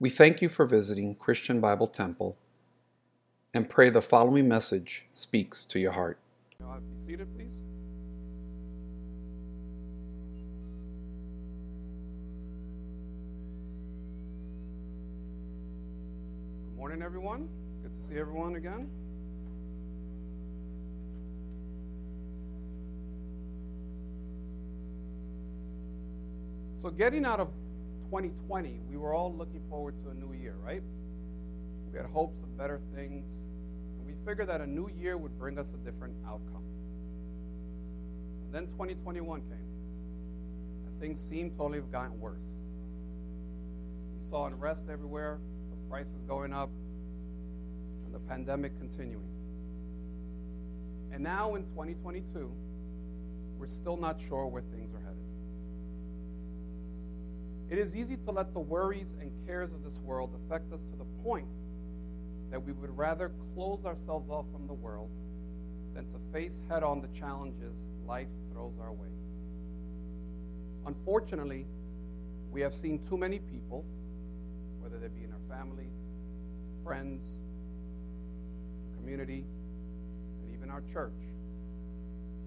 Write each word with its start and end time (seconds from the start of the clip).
We 0.00 0.10
thank 0.10 0.42
you 0.42 0.48
for 0.48 0.66
visiting 0.66 1.14
Christian 1.14 1.60
Bible 1.60 1.86
Temple 1.86 2.36
and 3.54 3.68
pray 3.68 3.90
the 3.90 4.02
following 4.02 4.48
message 4.48 5.06
speaks 5.12 5.64
to 5.66 5.78
your 5.78 5.92
heart. 5.92 6.18
Be 6.58 7.12
seated, 7.12 7.32
please. 7.36 7.46
Good 16.64 16.76
morning, 16.76 17.00
everyone. 17.00 17.48
It's 17.70 17.82
good 17.82 18.02
to 18.02 18.08
see 18.08 18.18
everyone 18.18 18.56
again. 18.56 18.90
So, 26.82 26.90
getting 26.90 27.24
out 27.24 27.38
of 27.38 27.48
2020, 28.14 28.78
we 28.88 28.96
were 28.96 29.12
all 29.12 29.34
looking 29.34 29.60
forward 29.68 29.92
to 30.04 30.10
a 30.10 30.14
new 30.14 30.32
year, 30.40 30.54
right? 30.64 30.84
We 31.90 31.98
had 31.98 32.06
hopes 32.06 32.40
of 32.44 32.56
better 32.56 32.80
things, 32.94 33.26
and 33.98 34.06
we 34.06 34.14
figured 34.24 34.48
that 34.50 34.60
a 34.60 34.66
new 34.68 34.88
year 34.88 35.16
would 35.16 35.36
bring 35.36 35.58
us 35.58 35.72
a 35.74 35.76
different 35.78 36.14
outcome. 36.24 36.62
And 38.44 38.54
then 38.54 38.66
2021 38.68 39.40
came, 39.40 39.50
and 39.50 41.00
things 41.00 41.20
seemed 41.20 41.56
totally 41.58 41.80
have 41.80 41.90
gotten 41.90 42.20
worse. 42.20 42.46
We 44.22 44.30
saw 44.30 44.46
unrest 44.46 44.84
everywhere, 44.88 45.38
some 45.68 45.90
prices 45.90 46.22
going 46.28 46.52
up, 46.52 46.70
and 48.04 48.14
the 48.14 48.20
pandemic 48.20 48.78
continuing. 48.78 49.26
And 51.10 51.20
now 51.24 51.56
in 51.56 51.64
2022, 51.64 52.48
we're 53.58 53.66
still 53.66 53.96
not 53.96 54.20
sure 54.20 54.46
where 54.46 54.62
things 54.62 54.94
are 54.94 55.00
headed. 55.00 55.13
It 57.74 57.80
is 57.80 57.96
easy 57.96 58.16
to 58.18 58.30
let 58.30 58.52
the 58.52 58.60
worries 58.60 59.08
and 59.20 59.32
cares 59.48 59.72
of 59.72 59.82
this 59.82 59.98
world 59.98 60.30
affect 60.46 60.72
us 60.72 60.78
to 60.92 60.96
the 60.96 61.24
point 61.24 61.48
that 62.52 62.64
we 62.64 62.70
would 62.70 62.96
rather 62.96 63.32
close 63.52 63.84
ourselves 63.84 64.30
off 64.30 64.46
from 64.52 64.68
the 64.68 64.74
world 64.74 65.10
than 65.92 66.04
to 66.04 66.20
face 66.32 66.60
head 66.70 66.84
on 66.84 67.00
the 67.00 67.08
challenges 67.18 67.74
life 68.06 68.28
throws 68.52 68.74
our 68.80 68.92
way. 68.92 69.08
Unfortunately, 70.86 71.66
we 72.52 72.60
have 72.60 72.72
seen 72.72 73.04
too 73.08 73.16
many 73.16 73.40
people, 73.40 73.84
whether 74.78 75.00
they 75.00 75.08
be 75.08 75.24
in 75.24 75.32
our 75.32 75.58
families, 75.58 75.96
friends, 76.84 77.24
community, 79.00 79.44
and 80.44 80.54
even 80.56 80.70
our 80.70 80.84
church, 80.92 81.10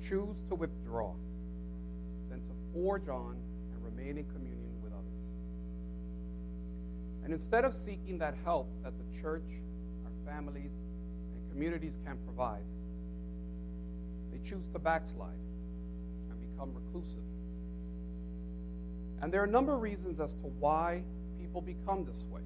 choose 0.07 0.37
to 0.47 0.55
withdraw 0.55 1.11
than 2.29 2.39
to 2.39 2.53
forge 2.71 3.09
on 3.09 3.35
and 3.73 3.83
remain 3.83 4.19
in 4.19 4.25
community 4.27 4.56
and 7.27 7.33
instead 7.33 7.65
of 7.65 7.73
seeking 7.73 8.17
that 8.19 8.35
help 8.45 8.69
that 8.85 8.93
the 8.97 9.21
church, 9.21 9.43
our 10.05 10.33
families, 10.33 10.71
and 11.35 11.51
communities 11.51 11.97
can 12.05 12.15
provide, 12.23 12.63
they 14.31 14.37
choose 14.37 14.65
to 14.71 14.79
backslide 14.79 15.35
and 16.29 16.39
become 16.39 16.71
reclusive. 16.73 17.25
And 19.21 19.29
there 19.29 19.41
are 19.41 19.43
a 19.43 19.49
number 19.49 19.73
of 19.73 19.81
reasons 19.81 20.21
as 20.21 20.35
to 20.35 20.47
why 20.59 21.03
people 21.37 21.59
become 21.59 22.05
this 22.05 22.23
way. 22.31 22.43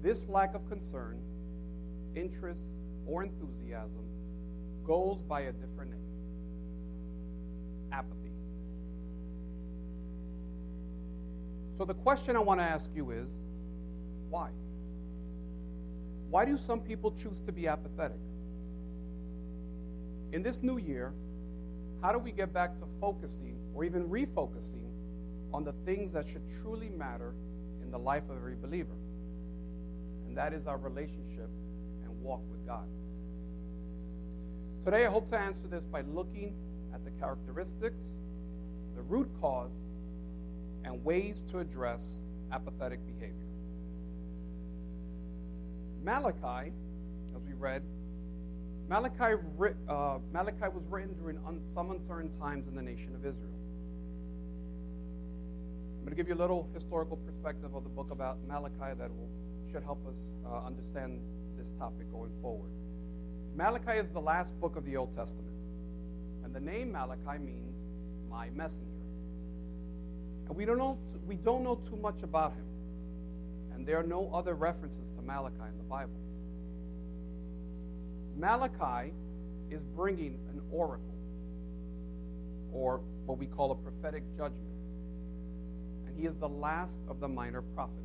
This 0.00 0.28
lack 0.28 0.54
of 0.54 0.64
concern, 0.68 1.18
interest, 2.14 2.70
or 3.04 3.24
enthusiasm 3.24 4.06
goes 4.86 5.18
by 5.28 5.40
a 5.40 5.52
different 5.52 5.90
name 5.90 6.00
apathy. 7.90 8.23
So 11.76 11.84
the 11.84 11.94
question 11.94 12.36
I 12.36 12.40
want 12.40 12.60
to 12.60 12.64
ask 12.64 12.88
you 12.94 13.10
is 13.10 13.28
why? 14.30 14.50
Why 16.30 16.44
do 16.44 16.58
some 16.58 16.80
people 16.80 17.12
choose 17.12 17.40
to 17.42 17.52
be 17.52 17.68
apathetic? 17.68 18.18
In 20.32 20.42
this 20.42 20.62
new 20.62 20.78
year, 20.78 21.12
how 22.02 22.12
do 22.12 22.18
we 22.18 22.32
get 22.32 22.52
back 22.52 22.78
to 22.80 22.86
focusing 23.00 23.56
or 23.74 23.84
even 23.84 24.08
refocusing 24.08 24.88
on 25.52 25.64
the 25.64 25.72
things 25.84 26.12
that 26.12 26.28
should 26.28 26.42
truly 26.60 26.88
matter 26.90 27.32
in 27.82 27.90
the 27.90 27.98
life 27.98 28.24
of 28.28 28.36
every 28.36 28.56
believer? 28.56 28.96
And 30.26 30.36
that 30.36 30.52
is 30.52 30.66
our 30.66 30.78
relationship 30.78 31.48
and 32.04 32.22
walk 32.22 32.40
with 32.50 32.66
God. 32.66 32.86
Today, 34.84 35.06
I 35.06 35.08
hope 35.08 35.30
to 35.30 35.38
answer 35.38 35.66
this 35.70 35.84
by 35.84 36.02
looking 36.02 36.54
at 36.92 37.04
the 37.04 37.10
characteristics, 37.12 38.04
the 38.96 39.02
root 39.02 39.30
cause, 39.40 39.70
and 40.84 41.04
ways 41.04 41.44
to 41.50 41.58
address 41.58 42.18
apathetic 42.52 43.00
behavior. 43.06 43.34
Malachi, 46.02 46.72
as 47.34 47.42
we 47.42 47.54
read, 47.54 47.82
Malachi, 48.88 49.40
uh, 49.88 50.18
Malachi 50.32 50.68
was 50.72 50.84
written 50.90 51.14
during 51.14 51.38
un- 51.46 51.62
some 51.72 51.90
uncertain 51.90 52.30
times 52.38 52.68
in 52.68 52.76
the 52.76 52.82
nation 52.82 53.14
of 53.14 53.24
Israel. 53.24 53.50
I'm 55.98 56.04
going 56.04 56.10
to 56.10 56.16
give 56.16 56.28
you 56.28 56.34
a 56.34 56.42
little 56.42 56.68
historical 56.74 57.16
perspective 57.16 57.74
of 57.74 57.82
the 57.82 57.88
book 57.88 58.10
about 58.10 58.36
Malachi 58.46 58.94
that 58.98 59.10
will, 59.10 59.30
should 59.72 59.82
help 59.82 60.06
us 60.06 60.18
uh, 60.46 60.66
understand 60.66 61.18
this 61.56 61.70
topic 61.78 62.12
going 62.12 62.32
forward. 62.42 62.70
Malachi 63.56 63.98
is 63.98 64.10
the 64.10 64.20
last 64.20 64.50
book 64.60 64.76
of 64.76 64.84
the 64.84 64.98
Old 64.98 65.14
Testament, 65.16 65.56
and 66.44 66.54
the 66.54 66.60
name 66.60 66.92
Malachi 66.92 67.38
means 67.38 67.74
my 68.28 68.50
messenger. 68.50 69.03
And 70.48 70.56
we 70.56 70.64
don't 70.64 70.78
know, 70.78 70.98
we 71.26 71.36
don't 71.36 71.64
know 71.64 71.80
too 71.88 71.96
much 71.96 72.22
about 72.22 72.52
him. 72.52 72.64
And 73.74 73.86
there 73.86 73.98
are 73.98 74.04
no 74.04 74.30
other 74.32 74.54
references 74.54 75.10
to 75.16 75.22
Malachi 75.22 75.56
in 75.70 75.78
the 75.78 75.84
Bible. 75.84 76.12
Malachi 78.36 79.12
is 79.70 79.82
bringing 79.96 80.38
an 80.52 80.60
oracle, 80.70 81.14
or 82.72 83.00
what 83.26 83.38
we 83.38 83.46
call 83.46 83.70
a 83.72 83.74
prophetic 83.74 84.22
judgment. 84.36 84.60
And 86.06 86.18
he 86.18 86.26
is 86.26 86.34
the 86.36 86.48
last 86.48 86.98
of 87.08 87.20
the 87.20 87.28
minor 87.28 87.62
prophets. 87.62 88.00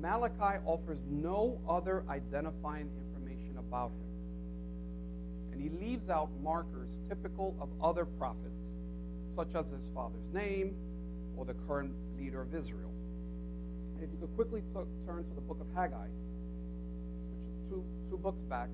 Malachi 0.00 0.58
offers 0.66 0.98
no 1.08 1.60
other 1.68 2.04
identifying 2.08 2.90
information 3.06 3.56
about 3.58 3.90
him. 3.90 5.52
And 5.52 5.62
he 5.62 5.68
leaves 5.84 6.10
out 6.10 6.28
markers 6.42 6.98
typical 7.08 7.56
of 7.60 7.68
other 7.80 8.04
prophets 8.04 8.61
such 9.34 9.54
as 9.54 9.70
his 9.70 9.86
father's 9.94 10.32
name 10.32 10.74
or 11.36 11.44
the 11.44 11.54
current 11.66 11.92
leader 12.18 12.40
of 12.42 12.54
Israel. 12.54 12.92
And 13.94 14.04
if 14.04 14.10
you 14.10 14.18
could 14.18 14.34
quickly 14.34 14.60
t- 14.60 15.06
turn 15.06 15.24
to 15.24 15.34
the 15.34 15.40
book 15.40 15.58
of 15.60 15.66
Haggai, 15.74 16.08
which 17.30 17.44
is 17.46 17.54
two, 17.68 17.84
two 18.10 18.18
books 18.18 18.42
back, 18.42 18.68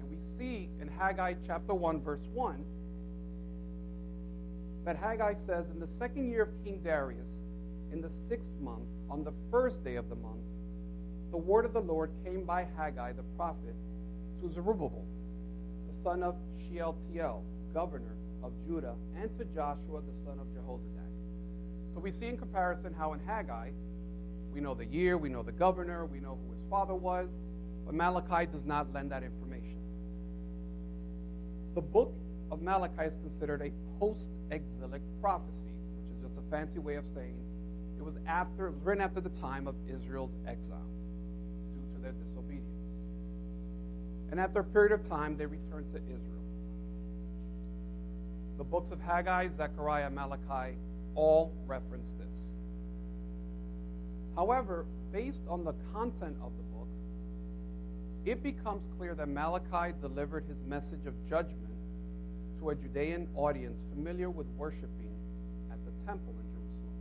and 0.00 0.10
we 0.10 0.16
see 0.38 0.68
in 0.80 0.88
Haggai 0.88 1.34
chapter 1.46 1.74
1, 1.74 2.00
verse 2.00 2.26
1, 2.32 2.64
that 4.84 4.96
Haggai 4.96 5.34
says, 5.46 5.68
In 5.70 5.80
the 5.80 5.88
second 5.98 6.30
year 6.30 6.42
of 6.42 6.64
King 6.64 6.80
Darius, 6.82 7.28
in 7.92 8.00
the 8.00 8.10
sixth 8.28 8.52
month, 8.60 8.88
on 9.10 9.24
the 9.24 9.32
first 9.50 9.84
day 9.84 9.96
of 9.96 10.08
the 10.08 10.16
month, 10.16 10.40
the 11.30 11.36
word 11.36 11.64
of 11.64 11.72
the 11.72 11.80
Lord 11.80 12.10
came 12.24 12.44
by 12.44 12.66
Haggai 12.76 13.12
the 13.12 13.22
prophet 13.36 13.74
to 14.40 14.48
Zerubbabel, 14.48 15.06
son 16.02 16.22
of 16.22 16.36
Shealtiel, 16.68 17.42
governor 17.72 18.16
of 18.42 18.52
Judah, 18.66 18.94
and 19.16 19.30
to 19.38 19.44
Joshua, 19.46 20.00
the 20.00 20.24
son 20.24 20.38
of 20.38 20.46
Jehozadak. 20.48 21.10
So 21.94 22.00
we 22.00 22.10
see 22.10 22.26
in 22.26 22.36
comparison 22.36 22.94
how 22.96 23.12
in 23.12 23.20
Haggai, 23.20 23.70
we 24.52 24.60
know 24.60 24.74
the 24.74 24.86
year, 24.86 25.16
we 25.18 25.28
know 25.28 25.42
the 25.42 25.52
governor, 25.52 26.06
we 26.06 26.20
know 26.20 26.38
who 26.44 26.52
his 26.52 26.62
father 26.68 26.94
was, 26.94 27.28
but 27.84 27.94
Malachi 27.94 28.46
does 28.50 28.64
not 28.64 28.92
lend 28.92 29.10
that 29.10 29.22
information. 29.22 29.78
The 31.74 31.80
book 31.80 32.14
of 32.50 32.62
Malachi 32.62 33.04
is 33.04 33.16
considered 33.16 33.62
a 33.62 33.70
post 33.98 34.30
exilic 34.50 35.02
prophecy, 35.20 35.70
which 35.96 36.16
is 36.16 36.22
just 36.22 36.38
a 36.38 36.50
fancy 36.50 36.78
way 36.78 36.96
of 36.96 37.04
saying 37.14 37.36
it 37.98 38.04
was 38.04 38.16
after 38.26 38.68
it 38.68 38.72
was 38.72 38.82
written 38.82 39.02
after 39.02 39.20
the 39.20 39.28
time 39.28 39.68
of 39.68 39.74
Israel's 39.86 40.34
exile 40.46 40.88
due 41.74 41.94
to 41.94 42.02
their 42.02 42.12
disobedience. 42.12 42.39
And 44.30 44.38
after 44.38 44.60
a 44.60 44.64
period 44.64 44.92
of 44.92 45.08
time, 45.08 45.36
they 45.36 45.46
returned 45.46 45.92
to 45.92 45.98
Israel. 45.98 46.44
The 48.58 48.64
books 48.64 48.90
of 48.90 49.00
Haggai, 49.00 49.48
Zechariah, 49.56 50.10
Malachi 50.10 50.76
all 51.14 51.52
reference 51.66 52.12
this. 52.12 52.56
However, 54.36 54.86
based 55.12 55.42
on 55.48 55.64
the 55.64 55.74
content 55.92 56.36
of 56.42 56.52
the 56.56 56.62
book, 56.74 56.88
it 58.24 58.42
becomes 58.42 58.82
clear 58.96 59.14
that 59.14 59.28
Malachi 59.28 59.94
delivered 60.00 60.44
his 60.44 60.62
message 60.62 61.06
of 61.06 61.14
judgment 61.28 61.56
to 62.60 62.70
a 62.70 62.74
Judean 62.74 63.26
audience 63.34 63.82
familiar 63.94 64.30
with 64.30 64.46
worshiping 64.56 65.16
at 65.72 65.78
the 65.84 66.06
temple 66.06 66.34
in 66.38 66.46
Jerusalem. 66.52 66.94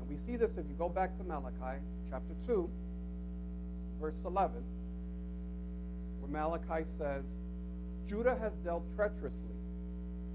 And 0.00 0.08
we 0.08 0.16
see 0.26 0.36
this 0.36 0.50
if 0.52 0.68
you 0.68 0.74
go 0.78 0.88
back 0.88 1.16
to 1.18 1.24
Malachi 1.24 1.80
chapter 2.10 2.34
2, 2.46 2.68
verse 4.00 4.20
11, 4.24 4.52
where 4.52 4.62
Malachi 6.34 6.84
says, 6.98 7.22
Judah 8.08 8.36
has 8.42 8.52
dealt 8.64 8.82
treacherously 8.96 9.54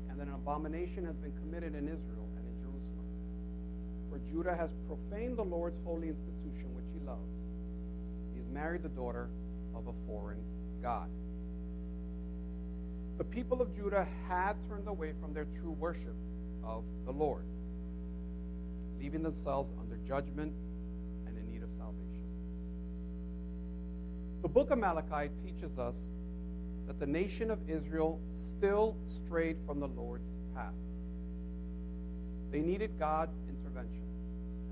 and 0.10 0.18
that 0.18 0.28
an 0.28 0.34
abomination 0.34 1.06
has 1.06 1.16
been 1.18 1.34
committed 1.44 1.76
in 1.76 1.84
Israel 1.84 2.26
and 2.38 2.46
in 2.48 2.56
Jerusalem. 2.64 3.06
For 4.10 4.20
Judah 4.32 4.56
has 4.56 4.70
profaned 4.88 5.38
the 5.38 5.44
Lord's 5.44 5.78
holy 5.84 6.08
institution, 6.08 6.74
which 6.74 6.86
he 6.94 7.06
loves. 7.06 7.30
He 8.34 8.40
has 8.40 8.48
married 8.48 8.82
the 8.82 8.90
daughter 8.90 9.28
of 9.76 9.88
a 9.88 9.94
foreign 10.08 10.40
God. 10.82 11.10
The 13.18 13.26
people 13.26 13.62
of 13.62 13.76
Judah 13.76 14.08
had 14.30 14.54
turned 14.70 14.88
away 14.88 15.12
from 15.20 15.34
their 15.34 15.48
true 15.60 15.72
worship 15.72 16.16
of 16.64 16.86
the 17.06 17.12
Lord, 17.12 17.44
leaving 19.02 19.22
themselves 19.22 19.74
under 19.82 19.98
judgment 20.08 20.54
and 21.28 21.38
in 21.38 21.52
need 21.52 21.62
of 21.62 21.70
salvation. 21.78 22.10
The 24.42 24.48
book 24.48 24.72
of 24.72 24.80
Malachi 24.80 25.30
teaches 25.44 25.78
us 25.78 26.12
that 26.88 26.98
the 27.00 27.06
nation 27.06 27.52
of 27.52 27.60
Israel 27.70 28.20
still 28.34 28.96
strayed 29.06 29.58
from 29.66 29.80
the 29.80 29.88
Lord's 29.88 30.32
path. 30.56 30.74
They 32.50 32.62
needed 32.62 32.98
God's 32.98 33.38
intervention 33.50 34.08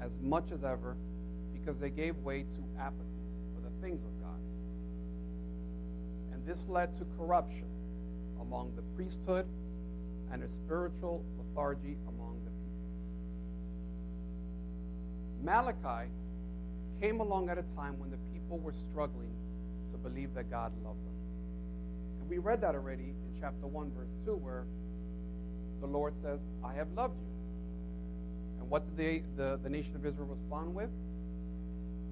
as 0.01 0.17
much 0.21 0.51
as 0.51 0.63
ever 0.63 0.95
because 1.53 1.77
they 1.79 1.89
gave 1.89 2.15
way 2.19 2.43
to 2.43 2.81
apathy 2.81 3.03
for 3.53 3.61
the 3.61 3.69
things 3.81 4.03
of 4.03 4.21
God. 4.21 4.39
And 6.33 6.45
this 6.45 6.63
led 6.69 6.95
to 6.97 7.05
corruption 7.17 7.67
among 8.41 8.71
the 8.75 8.83
priesthood 8.95 9.45
and 10.31 10.43
a 10.43 10.49
spiritual 10.49 11.25
lethargy 11.37 11.97
among 12.07 12.39
the 12.45 12.51
people. 12.51 12.87
Malachi 15.43 16.09
came 17.01 17.19
along 17.19 17.49
at 17.49 17.57
a 17.57 17.63
time 17.75 17.99
when 17.99 18.09
the 18.09 18.17
people 18.33 18.57
were 18.59 18.73
struggling 18.89 19.36
to 19.91 19.97
believe 19.97 20.33
that 20.35 20.49
God 20.49 20.71
loved 20.83 20.99
them. 20.99 21.13
And 22.21 22.29
we 22.29 22.37
read 22.37 22.61
that 22.61 22.75
already 22.75 23.03
in 23.03 23.39
chapter 23.39 23.67
1, 23.67 23.91
verse 23.91 24.09
2, 24.25 24.35
where 24.35 24.65
the 25.81 25.87
Lord 25.87 26.13
says, 26.21 26.39
I 26.63 26.73
have 26.73 26.87
loved 26.95 27.15
you. 27.19 28.61
And 28.61 28.69
what 28.69 28.85
did 28.85 28.97
they, 28.97 29.23
the, 29.35 29.59
the 29.63 29.69
nation 29.69 29.95
of 29.95 30.05
Israel 30.05 30.27
respond 30.27 30.73
with? 30.73 30.89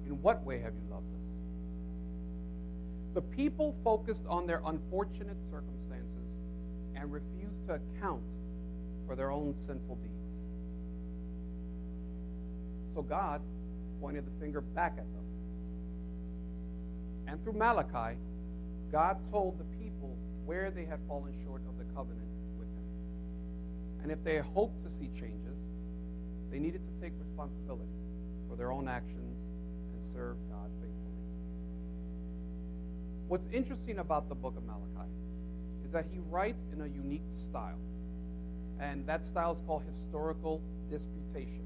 In 0.06 0.22
what 0.22 0.44
way 0.44 0.60
have 0.60 0.72
you 0.74 0.90
loved 0.90 1.06
us? 1.12 1.16
The 3.14 3.22
people 3.22 3.74
focused 3.82 4.24
on 4.28 4.46
their 4.46 4.62
unfortunate 4.66 5.36
circumstances 5.50 6.38
and 6.94 7.12
refused 7.12 7.66
to 7.66 7.74
account 7.74 8.22
for 9.06 9.16
their 9.16 9.30
own 9.30 9.54
sinful 9.54 9.96
deeds. 9.96 10.12
So 12.94 13.02
God 13.02 13.40
pointed 14.00 14.26
the 14.26 14.40
finger 14.40 14.60
back 14.60 14.92
at 14.92 15.04
them. 15.12 15.25
And 17.26 17.42
through 17.42 17.54
Malachi, 17.54 18.16
God 18.92 19.18
told 19.30 19.58
the 19.58 19.64
people 19.82 20.16
where 20.44 20.70
they 20.70 20.84
had 20.84 21.00
fallen 21.08 21.32
short 21.44 21.62
of 21.68 21.76
the 21.78 21.84
covenant 21.94 22.28
with 22.58 22.68
Him. 22.68 22.84
And 24.02 24.12
if 24.12 24.22
they 24.22 24.38
hoped 24.38 24.84
to 24.84 24.90
see 24.90 25.08
changes, 25.08 25.58
they 26.50 26.58
needed 26.58 26.82
to 26.86 27.00
take 27.02 27.12
responsibility 27.18 27.90
for 28.48 28.56
their 28.56 28.70
own 28.70 28.88
actions 28.88 29.38
and 29.92 30.04
serve 30.14 30.36
God 30.48 30.70
faithfully. 30.80 31.06
What's 33.28 33.48
interesting 33.52 33.98
about 33.98 34.28
the 34.28 34.36
book 34.36 34.56
of 34.56 34.64
Malachi 34.64 35.10
is 35.84 35.90
that 35.92 36.06
he 36.12 36.18
writes 36.30 36.66
in 36.72 36.82
a 36.82 36.86
unique 36.86 37.26
style. 37.34 37.78
And 38.78 39.06
that 39.06 39.24
style 39.24 39.52
is 39.52 39.60
called 39.66 39.82
historical 39.88 40.60
disputation. 40.90 41.64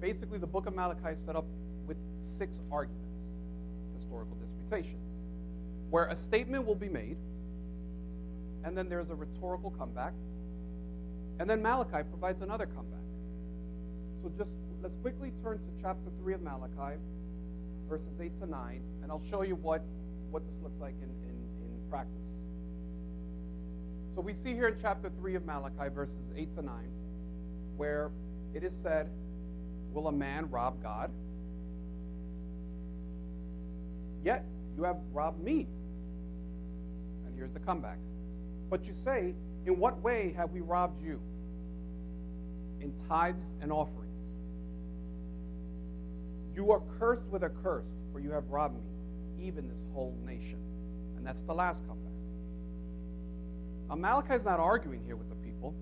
Basically, 0.00 0.38
the 0.38 0.46
book 0.46 0.66
of 0.66 0.74
Malachi 0.74 1.10
is 1.12 1.18
set 1.24 1.36
up 1.36 1.44
with 1.86 1.96
six 2.20 2.58
arguments, 2.70 3.03
historical 4.14 4.36
disputations, 4.36 5.02
where 5.90 6.04
a 6.04 6.16
statement 6.16 6.64
will 6.64 6.74
be 6.74 6.88
made, 6.88 7.16
and 8.64 8.76
then 8.76 8.88
there's 8.88 9.10
a 9.10 9.14
rhetorical 9.14 9.70
comeback, 9.70 10.12
and 11.40 11.50
then 11.50 11.60
Malachi 11.60 12.06
provides 12.08 12.40
another 12.42 12.66
comeback. 12.66 13.00
So 14.22 14.32
just 14.38 14.52
let's 14.82 14.94
quickly 15.02 15.32
turn 15.42 15.58
to 15.58 15.82
chapter 15.82 16.10
3 16.22 16.34
of 16.34 16.42
Malachi, 16.42 16.96
verses 17.88 18.20
8 18.20 18.40
to 18.40 18.46
9, 18.46 18.80
and 19.02 19.10
I'll 19.10 19.22
show 19.30 19.42
you 19.42 19.56
what, 19.56 19.82
what 20.30 20.46
this 20.46 20.54
looks 20.62 20.80
like 20.80 20.94
in, 21.02 21.10
in, 21.28 21.36
in 21.64 21.90
practice. 21.90 22.14
So 24.14 24.20
we 24.20 24.32
see 24.32 24.54
here 24.54 24.68
in 24.68 24.76
chapter 24.80 25.10
3 25.18 25.34
of 25.34 25.44
Malachi, 25.44 25.92
verses 25.92 26.22
8 26.36 26.54
to 26.56 26.62
9, 26.62 26.74
where 27.76 28.10
it 28.54 28.62
is 28.62 28.74
said, 28.82 29.10
Will 29.92 30.08
a 30.08 30.12
man 30.12 30.50
rob 30.50 30.82
God? 30.82 31.10
Yet 34.24 34.44
you 34.76 34.84
have 34.84 34.96
robbed 35.12 35.42
me. 35.44 35.68
And 37.26 37.34
here's 37.36 37.52
the 37.52 37.60
comeback. 37.60 37.98
But 38.70 38.86
you 38.86 38.94
say, 39.04 39.34
In 39.66 39.78
what 39.78 40.00
way 40.00 40.34
have 40.36 40.50
we 40.50 40.60
robbed 40.60 41.04
you? 41.04 41.20
In 42.80 42.92
tithes 43.08 43.54
and 43.60 43.70
offerings. 43.70 44.00
You 46.54 46.70
are 46.72 46.80
cursed 46.98 47.26
with 47.30 47.42
a 47.42 47.50
curse, 47.50 47.86
for 48.12 48.20
you 48.20 48.30
have 48.30 48.48
robbed 48.48 48.76
me, 48.76 49.46
even 49.46 49.68
this 49.68 49.82
whole 49.92 50.16
nation. 50.24 50.58
And 51.16 51.26
that's 51.26 51.42
the 51.42 51.54
last 51.54 51.86
comeback. 51.86 52.12
Now, 53.88 53.96
Malachi 53.96 54.34
is 54.34 54.44
not 54.44 54.60
arguing 54.60 55.02
here 55.04 55.16
with 55.16 55.28
the 55.28 55.34
people, 55.36 55.74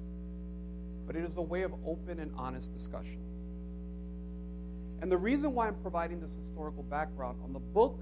but 1.07 1.15
it 1.15 1.25
is 1.25 1.37
a 1.37 1.43
way 1.43 1.63
of 1.63 1.73
open 1.87 2.19
and 2.19 2.33
honest 2.37 2.73
discussion. 2.73 3.21
And 5.03 5.11
the 5.11 5.19
reason 5.19 5.53
why 5.53 5.67
I'm 5.67 5.75
providing 5.83 6.21
this 6.21 6.33
historical 6.39 6.85
background 6.85 7.39
on 7.45 7.53
the 7.53 7.59
book 7.59 8.01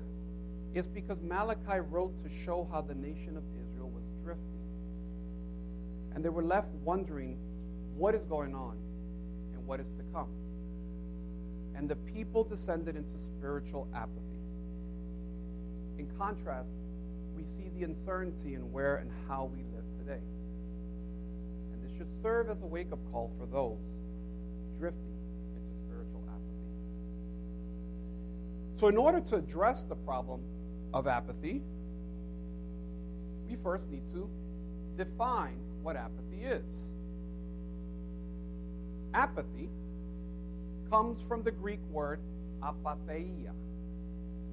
is 0.75 0.87
because 0.87 1.21
Malachi 1.21 1.81
wrote 1.91 2.13
to 2.23 2.31
show 2.45 2.69
how 2.71 2.81
the 2.81 2.95
nation 2.95 3.37
of 3.37 3.43
Israel 3.61 3.91
was 3.91 4.05
drifting. 4.23 4.45
And 6.15 6.25
they 6.25 6.29
were 6.29 6.45
left 6.45 6.69
wondering 6.85 7.39
what 7.97 8.15
is 8.15 8.25
going 8.25 8.55
on 8.55 8.77
and 9.55 9.67
what 9.67 9.81
is 9.81 9.91
to 9.91 10.03
come. 10.13 10.29
And 11.75 11.89
the 11.89 11.97
people 11.97 12.45
descended 12.45 12.97
into 12.97 13.21
spiritual 13.21 13.89
apathy. 13.95 14.21
In 15.99 16.09
contrast, 16.19 16.71
we 17.37 17.43
see 17.43 17.69
the 17.77 17.85
uncertainty 17.85 18.55
in 18.55 18.71
where 18.73 18.97
and 18.97 19.11
how 19.29 19.51
we 19.53 19.59
live 19.75 19.85
today. 19.99 20.23
And 21.73 21.83
this 21.83 21.97
should 21.97 22.11
serve 22.23 22.51
as 22.51 22.63
a 22.63 22.67
wake 22.67 22.93
up 22.93 22.99
call 23.11 23.33
for 23.39 23.47
those 23.47 23.79
drifting 24.79 25.17
into 25.57 25.75
spiritual 25.85 26.23
apathy. 26.29 26.41
So, 28.79 28.89
in 28.89 28.97
order 28.97 29.21
to 29.21 29.37
address 29.37 29.85
the 29.85 29.95
problem 29.95 30.41
of 30.93 31.07
apathy, 31.07 31.63
we 33.49 33.57
first 33.63 33.91
need 33.91 34.03
to 34.13 34.29
define 34.97 35.57
what 35.83 35.97
apathy 35.97 36.43
is. 36.45 36.93
Apathy 39.15 39.69
comes 40.91 41.21
from 41.27 41.43
the 41.43 41.51
Greek 41.51 41.81
word 41.91 42.21
apatheia, 42.63 43.53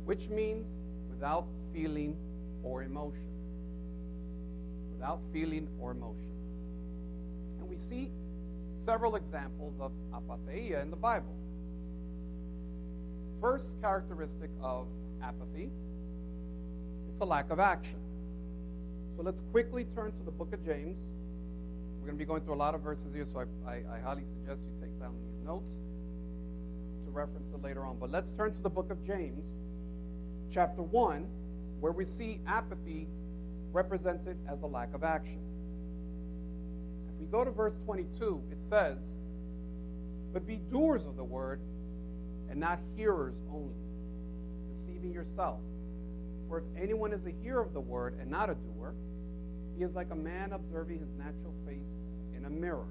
which 0.06 0.30
means 0.30 0.66
without 1.10 1.46
feeling 1.74 2.16
or 2.64 2.84
emotion. 2.84 3.28
Without 4.94 5.20
feeling 5.32 5.68
or 5.80 5.92
emotion. 5.92 6.34
And 7.60 7.70
we 7.70 7.78
see 7.78 8.10
several 8.86 9.16
examples 9.16 9.74
of 9.80 9.92
apatheia 10.14 10.82
in 10.82 10.90
the 10.90 10.96
Bible. 10.96 11.36
First 13.42 13.80
characteristic 13.82 14.50
of 14.62 14.88
apathy 15.22 15.70
it's 17.18 17.24
a 17.24 17.26
lack 17.26 17.50
of 17.50 17.60
action. 17.60 17.98
So 19.16 19.24
let's 19.24 19.42
quickly 19.52 19.88
turn 19.96 20.12
to 20.12 20.24
the 20.24 20.30
book 20.30 20.54
of 20.54 20.64
James. 20.64 21.00
We're 22.00 22.06
going 22.06 22.16
to 22.16 22.24
be 22.24 22.26
going 22.26 22.44
through 22.44 22.54
a 22.54 22.62
lot 22.62 22.76
of 22.76 22.82
verses 22.82 23.12
here, 23.12 23.26
so 23.26 23.40
I, 23.40 23.68
I, 23.68 23.76
I 23.96 24.00
highly 24.02 24.22
suggest 24.22 24.62
you 24.62 24.80
take 24.80 25.00
down 25.00 25.16
these 25.26 25.44
notes 25.44 25.66
to 27.06 27.12
reference 27.12 27.52
it 27.52 27.64
later 27.64 27.84
on. 27.88 27.98
But 28.00 28.12
let's 28.12 28.30
turn 28.34 28.54
to 28.54 28.62
the 28.62 28.70
book 28.70 28.92
of 28.92 29.04
James, 29.04 29.44
chapter 30.54 30.84
1, 30.84 31.26
where 31.80 31.92
we 31.92 32.06
see 32.06 32.40
apathy 32.46 33.08
represented 33.72 34.38
as 34.48 34.62
a 34.62 34.68
lack 34.68 34.94
of 34.94 35.04
action. 35.04 35.40
If 37.10 37.20
we 37.20 37.26
go 37.32 37.44
to 37.44 37.50
verse 37.50 37.74
22, 37.86 38.44
it 38.52 38.60
says, 38.70 39.00
But 40.34 40.46
be 40.46 40.58
doers 40.72 41.08
of 41.08 41.18
the 41.18 41.24
word 41.24 41.62
and 42.52 42.60
not 42.60 42.78
hearers 42.96 43.34
only, 43.52 43.74
deceiving 44.78 45.12
yourself. 45.12 45.62
For 46.48 46.60
if 46.60 46.64
anyone 46.82 47.14
is 47.14 47.26
a 47.26 47.34
hearer 47.44 47.62
of 47.62 47.74
the 47.74 47.82
word 47.82 48.18
and 48.22 48.30
not 48.30 48.50
a 48.50 48.56
doer, 48.56 48.94
he 49.78 49.84
is 49.84 49.94
like 49.94 50.08
a 50.12 50.16
man 50.16 50.54
observing 50.54 51.00
his 51.00 51.10
natural 51.18 51.54
face 51.66 51.92
in 52.36 52.46
a 52.46 52.50
mirror. 52.50 52.88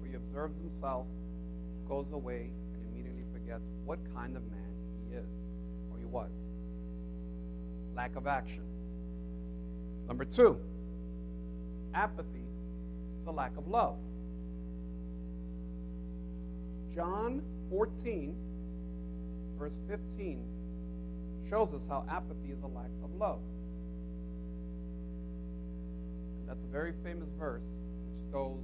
For 0.00 0.08
he 0.08 0.14
observes 0.14 0.56
himself, 0.58 1.06
goes 1.88 2.06
away, 2.12 2.50
and 2.74 2.92
immediately 2.92 3.24
forgets 3.32 3.64
what 3.84 3.98
kind 4.14 4.36
of 4.36 4.42
man 4.50 4.60
he 5.08 5.16
is 5.16 5.28
or 5.90 5.98
he 5.98 6.06
was. 6.06 6.30
Lack 7.94 8.16
of 8.16 8.26
action. 8.26 8.62
Number 10.06 10.24
two, 10.24 10.58
apathy 11.94 12.46
is 13.20 13.26
a 13.26 13.30
lack 13.30 13.56
of 13.56 13.66
love. 13.68 13.96
John 16.94 17.42
14, 17.70 18.36
verse 19.58 19.72
15 19.88 20.42
shows 21.52 21.74
us 21.74 21.84
how 21.86 22.02
apathy 22.08 22.50
is 22.50 22.62
a 22.62 22.66
lack 22.66 22.88
of 23.04 23.14
love. 23.20 23.38
And 26.40 26.48
that's 26.48 26.64
a 26.64 26.72
very 26.72 26.94
famous 27.04 27.28
verse 27.38 27.60
which 27.60 28.32
goes, 28.32 28.62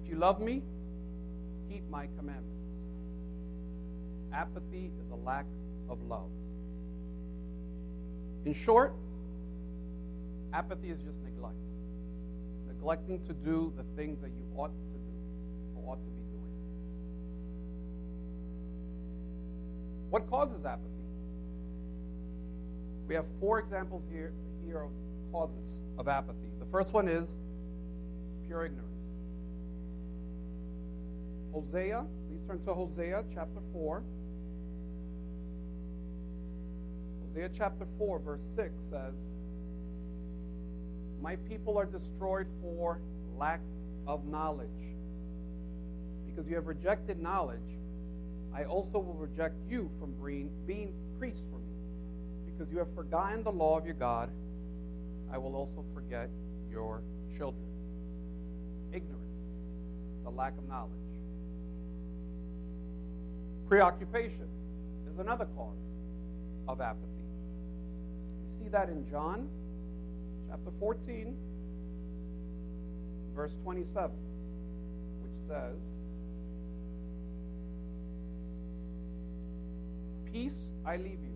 If 0.00 0.08
you 0.08 0.16
love 0.16 0.40
me, 0.40 0.62
keep 1.68 1.82
my 1.90 2.06
commandments. 2.16 2.62
apathy 4.32 4.92
is 5.02 5.10
a 5.10 5.16
lack 5.26 5.46
of 5.88 5.98
love. 6.08 6.30
In 8.44 8.54
short, 8.54 8.94
apathy 10.52 10.90
is 10.90 11.00
just 11.00 11.18
neglect. 11.24 11.56
Neglecting 12.68 13.18
to 13.26 13.32
do 13.32 13.72
the 13.76 13.82
things 13.96 14.20
that 14.20 14.28
you 14.28 14.44
ought 14.56 14.68
to 14.68 14.74
do 14.92 15.00
or 15.74 15.92
ought 15.92 16.04
to 16.04 16.10
be 16.10 16.22
doing. 16.30 16.54
What 20.10 20.30
causes 20.30 20.64
apathy? 20.64 20.95
We 23.08 23.14
have 23.14 23.24
four 23.38 23.60
examples 23.60 24.02
here, 24.10 24.32
here 24.64 24.80
of 24.80 24.90
causes 25.30 25.80
of 25.98 26.08
apathy. 26.08 26.48
The 26.58 26.66
first 26.66 26.92
one 26.92 27.08
is 27.08 27.28
pure 28.46 28.64
ignorance. 28.64 28.86
Hosea, 31.52 32.04
please 32.28 32.42
turn 32.46 32.62
to 32.64 32.74
Hosea 32.74 33.24
chapter 33.32 33.60
4. 33.72 34.02
Hosea 37.28 37.50
chapter 37.56 37.86
4, 37.96 38.18
verse 38.18 38.40
6 38.56 38.72
says, 38.90 39.14
My 41.22 41.36
people 41.48 41.78
are 41.78 41.86
destroyed 41.86 42.46
for 42.60 43.00
lack 43.38 43.60
of 44.06 44.26
knowledge. 44.26 44.68
Because 46.26 46.48
you 46.48 46.56
have 46.56 46.66
rejected 46.66 47.22
knowledge, 47.22 47.78
I 48.54 48.64
also 48.64 48.98
will 48.98 49.14
reject 49.14 49.54
you 49.70 49.90
from 50.00 50.12
being, 50.22 50.50
being 50.66 50.92
priests 51.18 51.42
for 51.50 51.58
me 51.58 51.65
because 52.56 52.72
you 52.72 52.78
have 52.78 52.94
forgotten 52.94 53.42
the 53.42 53.52
law 53.52 53.78
of 53.78 53.84
your 53.84 53.94
God, 53.94 54.30
I 55.32 55.38
will 55.38 55.54
also 55.54 55.84
forget 55.94 56.30
your 56.70 57.02
children. 57.36 57.64
Ignorance, 58.92 59.20
the 60.24 60.30
lack 60.30 60.56
of 60.56 60.66
knowledge. 60.68 60.92
Preoccupation 63.68 64.48
is 65.12 65.18
another 65.18 65.46
cause 65.56 65.76
of 66.68 66.80
apathy. 66.80 67.02
You 68.58 68.64
see 68.64 68.68
that 68.70 68.88
in 68.88 69.08
John 69.10 69.48
chapter 70.48 70.70
14, 70.78 71.36
verse 73.34 73.54
27, 73.64 74.10
which 75.22 75.32
says, 75.48 75.76
Peace 80.32 80.68
I 80.84 80.96
leave 80.96 81.18
you 81.22 81.35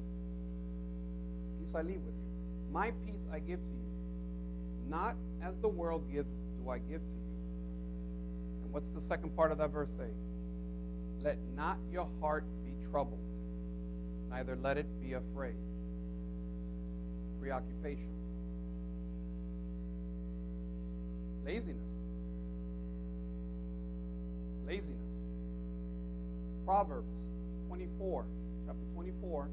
peace 1.70 1.76
I 1.76 1.82
leave 1.82 2.00
with 2.04 2.14
you. 2.14 2.72
My 2.72 2.90
peace 3.06 3.26
I 3.32 3.38
give 3.38 3.58
to 3.58 3.72
you. 3.72 4.88
Not 4.88 5.16
as 5.42 5.54
the 5.60 5.68
world 5.68 6.04
gives, 6.12 6.28
do 6.62 6.70
I 6.70 6.78
give 6.78 7.00
to 7.00 7.14
you. 7.14 8.64
And 8.64 8.72
what's 8.72 8.90
the 8.94 9.00
second 9.00 9.36
part 9.36 9.52
of 9.52 9.58
that 9.58 9.70
verse 9.70 9.90
say? 9.96 10.08
Let 11.22 11.38
not 11.56 11.78
your 11.92 12.08
heart 12.20 12.44
be 12.64 12.72
troubled, 12.90 13.20
neither 14.30 14.56
let 14.62 14.78
it 14.78 14.86
be 15.02 15.14
afraid. 15.14 15.54
Preoccupation. 17.40 18.08
Laziness. 21.44 21.76
Laziness. 24.66 24.96
Proverbs 26.64 27.10
24, 27.68 28.24
chapter 28.66 28.84
24. 28.94 29.48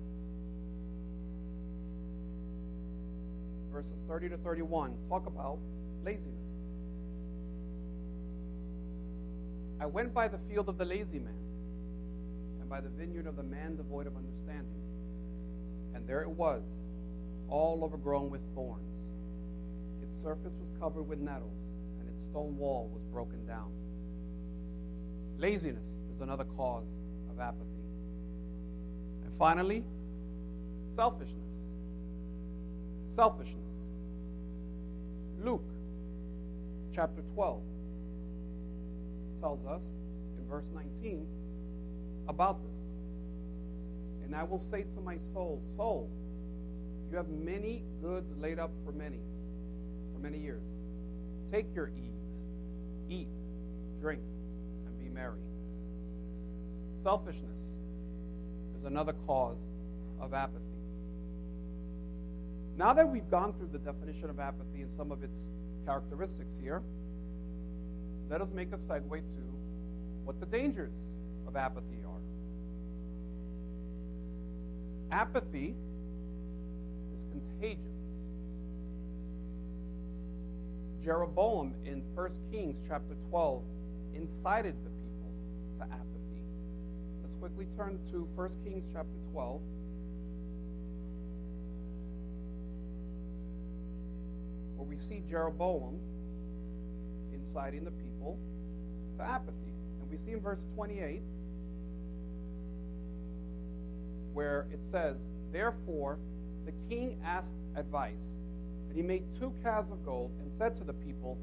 Verses 3.77 3.93
30 4.07 4.29
to 4.29 4.37
31 4.37 4.91
talk 5.07 5.27
about 5.27 5.59
laziness. 6.03 6.33
I 9.79 9.85
went 9.85 10.15
by 10.15 10.27
the 10.27 10.39
field 10.49 10.67
of 10.67 10.79
the 10.79 10.85
lazy 10.85 11.19
man, 11.19 11.43
and 12.59 12.67
by 12.67 12.81
the 12.81 12.89
vineyard 12.89 13.27
of 13.27 13.35
the 13.35 13.43
man 13.43 13.75
devoid 13.75 14.07
of 14.07 14.15
understanding. 14.17 14.81
And 15.93 16.07
there 16.07 16.23
it 16.23 16.29
was, 16.29 16.63
all 17.49 17.83
overgrown 17.83 18.31
with 18.31 18.41
thorns. 18.55 18.81
Its 20.01 20.23
surface 20.23 20.53
was 20.59 20.69
covered 20.79 21.03
with 21.03 21.19
nettles, 21.19 21.61
and 21.99 22.09
its 22.09 22.25
stone 22.25 22.57
wall 22.57 22.89
was 22.91 23.03
broken 23.13 23.45
down. 23.45 23.69
Laziness 25.37 25.85
is 26.15 26.21
another 26.21 26.45
cause 26.45 26.87
of 27.29 27.39
apathy. 27.39 27.83
And 29.23 29.31
finally, 29.37 29.83
selfishness. 30.95 31.45
Selfishness. 33.13 33.66
Luke 35.43 35.63
chapter 36.93 37.21
12 37.35 37.61
tells 39.39 39.65
us 39.65 39.83
in 40.39 40.47
verse 40.47 40.65
19 40.73 41.25
about 42.27 42.59
this. 42.63 42.81
And 44.25 44.35
I 44.35 44.43
will 44.43 44.63
say 44.71 44.83
to 44.95 45.01
my 45.01 45.17
soul, 45.33 45.61
Soul, 45.75 46.09
you 47.09 47.17
have 47.17 47.29
many 47.29 47.83
goods 48.01 48.27
laid 48.41 48.59
up 48.59 48.71
for 48.83 48.91
many, 48.91 49.19
for 50.13 50.19
many 50.19 50.39
years. 50.39 50.63
Take 51.51 51.73
your 51.73 51.89
ease, 51.89 53.09
eat, 53.09 53.27
drink, 54.01 54.21
and 54.85 54.99
be 54.99 55.09
merry. 55.13 55.39
Selfishness 57.03 57.57
is 58.77 58.85
another 58.85 59.13
cause 59.25 59.61
of 60.19 60.33
apathy. 60.33 60.66
Now 62.77 62.93
that 62.93 63.09
we've 63.09 63.29
gone 63.31 63.53
through 63.53 63.69
the 63.71 63.79
definition 63.79 64.29
of 64.29 64.39
apathy 64.39 64.81
and 64.81 64.95
some 64.95 65.11
of 65.11 65.23
its 65.23 65.49
characteristics 65.83 66.53
here, 66.61 66.83
let 68.29 68.39
us 68.39 68.49
make 68.53 68.71
a 68.71 68.77
segue 68.77 69.09
to 69.09 69.43
what 70.23 70.39
the 70.39 70.45
dangers 70.45 70.93
of 71.47 71.55
apathy 71.55 72.03
are. 72.05 72.21
Apathy 75.11 75.73
is 77.13 77.19
contagious. 77.31 77.81
Jeroboam 81.03 81.73
in 81.85 82.03
1 82.13 82.31
Kings 82.51 82.75
chapter 82.87 83.15
12 83.29 83.63
incited 84.13 84.75
the 84.83 84.89
people 84.91 85.31
to 85.79 85.83
apathy. 85.83 86.43
Let's 87.23 87.35
quickly 87.39 87.65
turn 87.75 87.97
to 88.11 88.27
1 88.35 88.49
Kings 88.63 88.83
chapter 88.93 89.17
12. 89.31 89.61
Where 94.77 94.87
we 94.87 94.97
see 94.97 95.23
Jeroboam 95.29 95.99
inciting 97.33 97.83
the 97.83 97.91
people 97.91 98.37
to 99.17 99.23
apathy. 99.23 99.73
And 100.01 100.09
we 100.09 100.17
see 100.25 100.31
in 100.31 100.39
verse 100.39 100.63
28 100.75 101.21
where 104.33 104.67
it 104.71 104.79
says, 104.91 105.17
Therefore 105.51 106.19
the 106.65 106.73
king 106.89 107.17
asked 107.25 107.55
advice, 107.75 108.21
and 108.87 108.95
he 108.95 109.01
made 109.01 109.23
two 109.39 109.53
calves 109.63 109.91
of 109.91 110.05
gold 110.05 110.31
and 110.39 110.51
said 110.57 110.75
to 110.77 110.83
the 110.83 110.93
people, 110.93 111.37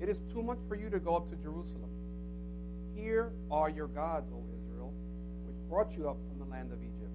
It 0.00 0.08
is 0.08 0.22
too 0.32 0.42
much 0.42 0.58
for 0.68 0.76
you 0.76 0.88
to 0.90 0.98
go 0.98 1.16
up 1.16 1.28
to 1.30 1.36
Jerusalem. 1.36 1.90
Here 2.94 3.32
are 3.50 3.68
your 3.68 3.88
gods, 3.88 4.30
O 4.32 4.42
Israel, 4.56 4.92
which 5.46 5.56
brought 5.68 5.96
you 5.96 6.08
up 6.08 6.16
from 6.28 6.38
the 6.38 6.50
land 6.50 6.72
of 6.72 6.78
Egypt. 6.78 7.12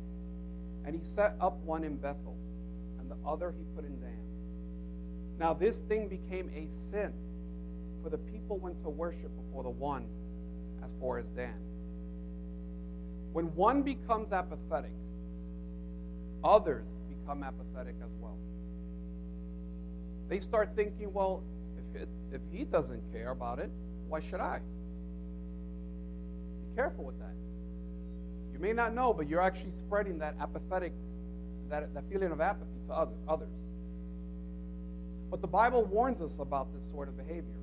And 0.85 0.95
he 0.95 1.01
set 1.03 1.35
up 1.39 1.57
one 1.63 1.83
in 1.83 1.95
Bethel, 1.95 2.35
and 2.99 3.09
the 3.09 3.17
other 3.25 3.53
he 3.57 3.63
put 3.75 3.85
in 3.85 3.99
Dan. 3.99 4.18
Now, 5.39 5.53
this 5.53 5.77
thing 5.77 6.09
became 6.09 6.49
a 6.53 6.67
sin, 6.91 7.13
for 8.03 8.09
the 8.09 8.17
people 8.17 8.57
went 8.57 8.81
to 8.83 8.89
worship 8.89 9.31
before 9.45 9.63
the 9.63 9.69
one 9.69 10.05
as 10.83 10.89
far 10.99 11.17
as 11.17 11.25
Dan. 11.27 11.55
When 13.31 13.45
one 13.55 13.81
becomes 13.83 14.33
apathetic, 14.33 14.91
others 16.43 16.85
become 17.07 17.43
apathetic 17.43 17.95
as 18.03 18.11
well. 18.19 18.37
They 20.27 20.39
start 20.39 20.71
thinking, 20.75 21.13
well, 21.13 21.41
if, 21.77 22.01
it, 22.01 22.09
if 22.33 22.41
he 22.51 22.65
doesn't 22.65 23.01
care 23.13 23.31
about 23.31 23.59
it, 23.59 23.71
why 24.09 24.19
should 24.19 24.41
I? 24.41 24.59
Be 26.69 26.75
careful 26.75 27.05
with 27.05 27.17
that. 27.19 27.33
You 28.51 28.59
may 28.59 28.73
not 28.73 28.93
know, 28.93 29.13
but 29.13 29.29
you're 29.29 29.41
actually 29.41 29.71
spreading 29.71 30.19
that 30.19 30.35
apathetic, 30.41 30.91
that, 31.69 31.93
that 31.93 32.03
feeling 32.11 32.31
of 32.31 32.41
apathy 32.41 32.67
to 32.87 32.93
other, 32.93 33.15
others. 33.27 33.47
But 35.29 35.41
the 35.41 35.47
Bible 35.47 35.85
warns 35.85 36.21
us 36.21 36.39
about 36.39 36.73
this 36.73 36.83
sort 36.91 37.07
of 37.07 37.17
behavior. 37.17 37.59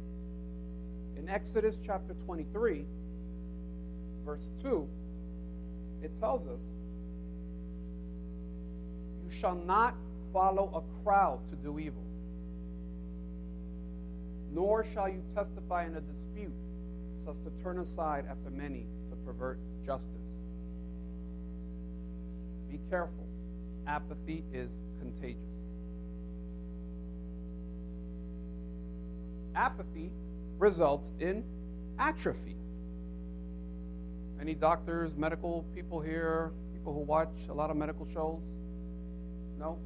In 1.16 1.28
Exodus 1.28 1.76
chapter 1.84 2.14
23, 2.24 2.84
verse 4.24 4.48
2, 4.62 4.86
it 6.02 6.12
tells 6.20 6.46
us, 6.46 6.60
You 9.24 9.30
shall 9.30 9.56
not 9.56 9.94
follow 10.32 10.70
a 10.74 11.02
crowd 11.02 11.40
to 11.50 11.56
do 11.56 11.78
evil, 11.78 12.04
nor 14.52 14.84
shall 14.94 15.08
you 15.08 15.22
testify 15.34 15.86
in 15.86 15.96
a 15.96 16.00
dispute 16.00 16.52
so 17.24 17.32
as 17.32 17.38
to 17.38 17.50
turn 17.62 17.80
aside 17.80 18.26
after 18.30 18.50
many 18.50 18.86
to 19.10 19.16
pervert 19.24 19.58
justice. 19.84 20.10
Be 22.70 22.78
careful. 22.90 23.26
Apathy 23.86 24.44
is 24.52 24.70
contagious. 25.00 25.55
Apathy 29.56 30.10
results 30.58 31.12
in 31.18 31.44
atrophy. 31.98 32.56
Any 34.40 34.54
doctors, 34.54 35.16
medical 35.16 35.64
people 35.74 36.00
here? 36.00 36.52
People 36.72 36.92
who 36.92 37.00
watch 37.00 37.48
a 37.48 37.54
lot 37.54 37.70
of 37.70 37.76
medical 37.76 38.06
shows? 38.06 38.42
No? 39.58 39.78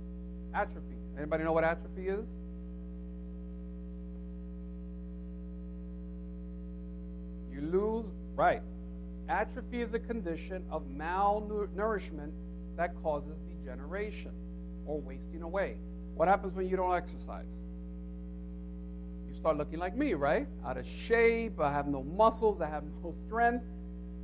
Atrophy. 0.52 0.96
Anybody 1.16 1.44
know 1.44 1.52
what 1.52 1.64
atrophy 1.64 2.08
is? 2.08 2.28
You 7.52 7.60
lose, 7.60 8.06
right. 8.34 8.62
Atrophy 9.28 9.82
is 9.82 9.94
a 9.94 9.98
condition 9.98 10.64
of 10.70 10.82
malnourishment 10.88 12.32
that 12.76 12.90
causes 13.02 13.36
degeneration 13.48 14.32
or 14.86 15.00
wasting 15.00 15.42
away. 15.42 15.76
What 16.14 16.26
happens 16.26 16.54
when 16.54 16.68
you 16.68 16.76
don't 16.76 16.94
exercise? 16.94 17.46
Start 19.40 19.56
looking 19.56 19.78
like 19.78 19.96
me, 19.96 20.12
right? 20.12 20.46
Out 20.66 20.76
of 20.76 20.86
shape, 20.86 21.58
I 21.58 21.72
have 21.72 21.88
no 21.88 22.02
muscles, 22.02 22.60
I 22.60 22.68
have 22.68 22.84
no 23.02 23.14
strength. 23.26 23.64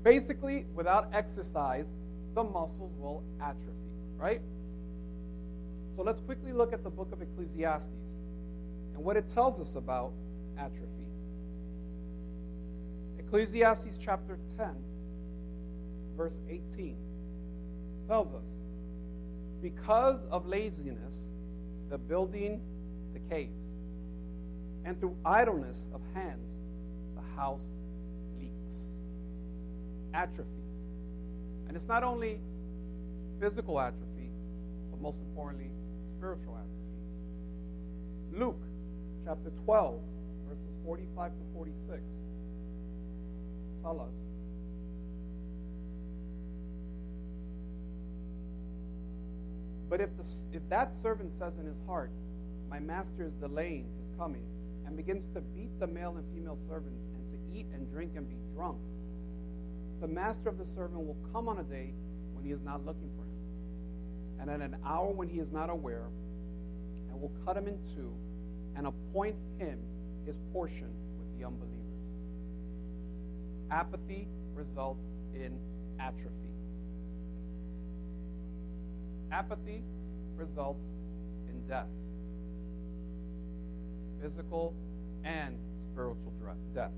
Basically, 0.02 0.66
without 0.74 1.08
exercise, 1.14 1.86
the 2.34 2.44
muscles 2.44 2.92
will 2.98 3.24
atrophy, 3.40 3.90
right? 4.18 4.42
So 5.96 6.02
let's 6.02 6.20
quickly 6.20 6.52
look 6.52 6.74
at 6.74 6.84
the 6.84 6.90
book 6.90 7.10
of 7.12 7.22
Ecclesiastes 7.22 7.88
and 8.94 9.02
what 9.02 9.16
it 9.16 9.26
tells 9.26 9.58
us 9.58 9.74
about 9.74 10.12
atrophy. 10.58 10.86
Ecclesiastes 13.18 13.96
chapter 13.98 14.38
10, 14.58 14.68
verse 16.14 16.38
18 16.50 16.94
tells 18.06 18.34
us 18.34 18.44
because 19.62 20.24
of 20.30 20.46
laziness, 20.46 21.30
the 21.88 21.96
building 21.96 22.60
decays, 23.14 23.48
and 24.86 24.98
through 25.00 25.16
idleness 25.24 25.88
of 25.92 26.00
hands, 26.14 26.48
the 27.16 27.36
house 27.36 27.66
leaks. 28.38 28.74
Atrophy. 30.14 30.48
And 31.66 31.76
it's 31.76 31.88
not 31.88 32.04
only 32.04 32.38
physical 33.40 33.80
atrophy, 33.80 34.30
but 34.90 35.02
most 35.02 35.18
importantly, 35.18 35.70
spiritual 36.16 36.54
atrophy. 36.54 38.40
Luke 38.40 38.62
chapter 39.24 39.50
12, 39.64 40.00
verses 40.48 40.72
45 40.84 41.32
to 41.32 41.36
46 41.52 42.00
tell 43.82 44.00
us 44.00 44.14
But 49.88 50.00
if, 50.00 50.16
the, 50.16 50.24
if 50.52 50.68
that 50.68 50.92
servant 51.00 51.32
says 51.38 51.52
in 51.60 51.66
his 51.66 51.78
heart, 51.86 52.10
My 52.68 52.80
master 52.80 53.24
is 53.24 53.32
delaying 53.34 53.84
his 53.98 54.18
coming, 54.18 54.42
and 54.86 54.96
begins 54.96 55.26
to 55.34 55.40
beat 55.40 55.78
the 55.80 55.86
male 55.86 56.16
and 56.16 56.24
female 56.34 56.58
servants, 56.68 57.02
and 57.14 57.24
to 57.30 57.58
eat 57.58 57.66
and 57.74 57.90
drink 57.92 58.12
and 58.16 58.28
be 58.28 58.36
drunk, 58.54 58.78
the 60.00 60.06
master 60.06 60.48
of 60.48 60.58
the 60.58 60.64
servant 60.64 61.04
will 61.04 61.16
come 61.32 61.48
on 61.48 61.58
a 61.58 61.64
day 61.64 61.92
when 62.34 62.44
he 62.44 62.52
is 62.52 62.60
not 62.62 62.84
looking 62.86 63.10
for 63.16 63.22
him, 63.22 64.40
and 64.40 64.50
at 64.50 64.60
an 64.60 64.76
hour 64.84 65.10
when 65.10 65.28
he 65.28 65.38
is 65.38 65.50
not 65.50 65.70
aware, 65.70 66.06
and 67.10 67.20
will 67.20 67.32
cut 67.44 67.56
him 67.56 67.66
in 67.66 67.78
two, 67.94 68.12
and 68.76 68.86
appoint 68.86 69.36
him 69.58 69.78
his 70.26 70.38
portion 70.52 70.88
with 71.18 71.38
the 71.38 71.46
unbelievers. 71.46 71.72
Apathy 73.70 74.28
results 74.54 75.04
in 75.34 75.58
atrophy. 75.98 76.30
Apathy 79.32 79.82
results 80.36 80.84
in 81.48 81.66
death 81.66 81.88
physical 84.26 84.74
and 85.24 85.54
spiritual 85.92 86.32
death. 86.74 86.90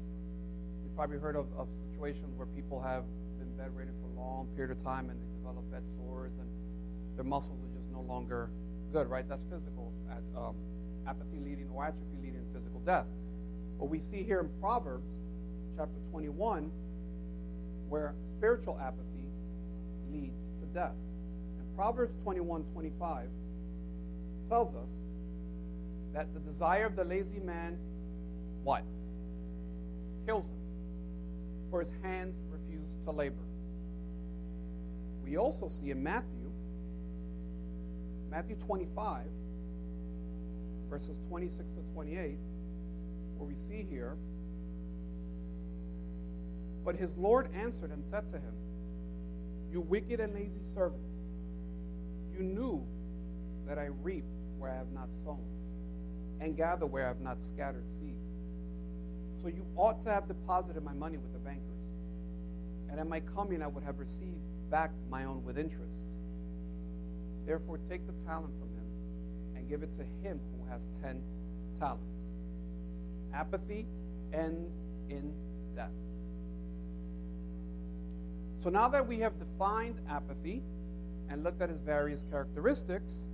You've 0.82 0.96
probably 0.96 1.18
heard 1.18 1.36
of, 1.36 1.46
of 1.56 1.68
situations 1.92 2.32
where 2.36 2.46
people 2.56 2.80
have 2.80 3.04
been 3.38 3.48
bedridden 3.56 3.94
for 4.00 4.08
a 4.08 4.24
long 4.24 4.48
period 4.56 4.76
of 4.76 4.82
time 4.82 5.10
and 5.10 5.20
they 5.20 5.28
develop 5.36 5.70
bed 5.70 5.82
sores 5.96 6.32
and 6.40 6.48
their 7.16 7.24
muscles 7.24 7.58
are 7.60 7.78
just 7.78 7.90
no 7.92 8.00
longer 8.00 8.50
good, 8.92 9.08
right? 9.08 9.28
That's 9.28 9.44
physical 9.50 9.92
um, 10.36 10.54
apathy 11.06 11.38
leading 11.44 11.68
or 11.72 11.84
atrophy 11.84 12.16
leading 12.22 12.40
to 12.40 12.58
physical 12.58 12.80
death. 12.80 13.06
But 13.78 13.86
we 13.86 14.00
see 14.00 14.22
here 14.22 14.40
in 14.40 14.48
Proverbs 14.60 15.06
chapter 15.76 16.00
21 16.10 16.70
where 17.88 18.14
spiritual 18.36 18.78
apathy 18.82 19.28
leads 20.10 20.38
to 20.60 20.66
death. 20.74 20.96
And 21.60 21.76
Proverbs 21.76 22.14
21 22.24 22.64
25 22.72 23.28
tells 24.48 24.74
us 24.74 24.88
that 26.18 26.34
the 26.34 26.40
desire 26.40 26.84
of 26.84 26.96
the 26.96 27.04
lazy 27.04 27.38
man, 27.38 27.78
what? 28.64 28.82
Kills 30.26 30.46
him, 30.46 30.58
for 31.70 31.78
his 31.78 31.92
hands 32.02 32.34
refuse 32.50 32.90
to 33.04 33.12
labor. 33.12 33.36
We 35.24 35.36
also 35.36 35.70
see 35.80 35.92
in 35.92 36.02
Matthew, 36.02 36.50
Matthew 38.32 38.56
25, 38.56 39.26
verses 40.90 41.20
26 41.28 41.56
to 41.56 41.94
28, 41.94 42.36
where 43.36 43.48
we 43.48 43.54
see 43.54 43.86
here, 43.88 44.16
but 46.84 46.96
his 46.96 47.16
Lord 47.16 47.48
answered 47.54 47.92
and 47.92 48.02
said 48.10 48.28
to 48.30 48.38
him, 48.38 48.54
You 49.70 49.82
wicked 49.82 50.18
and 50.18 50.34
lazy 50.34 50.64
servant. 50.74 51.00
You 52.36 52.42
knew 52.42 52.84
that 53.68 53.78
I 53.78 53.90
reap 54.02 54.24
where 54.58 54.72
I 54.72 54.74
have 54.74 54.90
not 54.92 55.10
sown, 55.24 55.44
and 56.40 56.56
gather 56.56 56.86
where 56.86 57.04
I 57.04 57.08
have 57.08 57.20
not 57.20 57.42
scattered 57.42 57.84
seed. 57.98 58.14
So 59.42 59.48
you 59.48 59.64
ought 59.76 60.02
to 60.04 60.10
have 60.10 60.26
deposited 60.28 60.82
my 60.82 60.92
money 60.92 61.16
with 61.16 61.32
the 61.32 61.38
bankers, 61.38 61.62
and 62.90 62.98
at 62.98 63.08
my 63.08 63.20
coming 63.20 63.62
I 63.62 63.66
would 63.66 63.84
have 63.84 63.98
received 63.98 64.40
back 64.70 64.90
my 65.10 65.24
own 65.24 65.44
with 65.44 65.58
interest. 65.58 65.94
Therefore, 67.46 67.78
take 67.88 68.06
the 68.06 68.12
talent 68.26 68.52
from 68.58 68.68
him 68.68 69.56
and 69.56 69.68
give 69.68 69.82
it 69.82 69.90
to 69.96 70.04
him 70.22 70.40
who 70.52 70.70
has 70.70 70.82
ten 71.02 71.22
talents. 71.78 72.04
Apathy 73.32 73.86
ends 74.32 74.72
in 75.08 75.32
death. 75.74 75.90
So 78.62 78.70
now 78.70 78.88
that 78.88 79.06
we 79.06 79.20
have 79.20 79.38
defined 79.38 80.00
apathy, 80.10 80.62
and 81.30 81.44
looked 81.44 81.60
at 81.60 81.68
his 81.68 81.80
various 81.80 82.24
characteristics, 82.30 83.24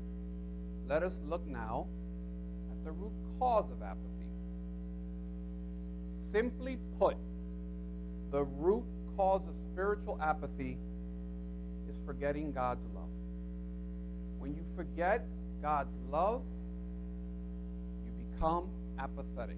let 0.88 1.02
us 1.02 1.20
look 1.28 1.46
now 1.46 1.86
the 2.84 2.92
root 2.92 3.12
cause 3.38 3.70
of 3.70 3.82
apathy. 3.82 4.28
Simply 6.30 6.78
put, 6.98 7.16
the 8.30 8.44
root 8.44 8.84
cause 9.16 9.42
of 9.48 9.54
spiritual 9.72 10.18
apathy 10.22 10.76
is 11.88 11.96
forgetting 12.04 12.52
God's 12.52 12.84
love. 12.94 13.08
When 14.38 14.54
you 14.54 14.64
forget 14.76 15.26
God's 15.62 15.94
love, 16.10 16.42
you 18.04 18.12
become 18.30 18.68
apathetic. 18.98 19.56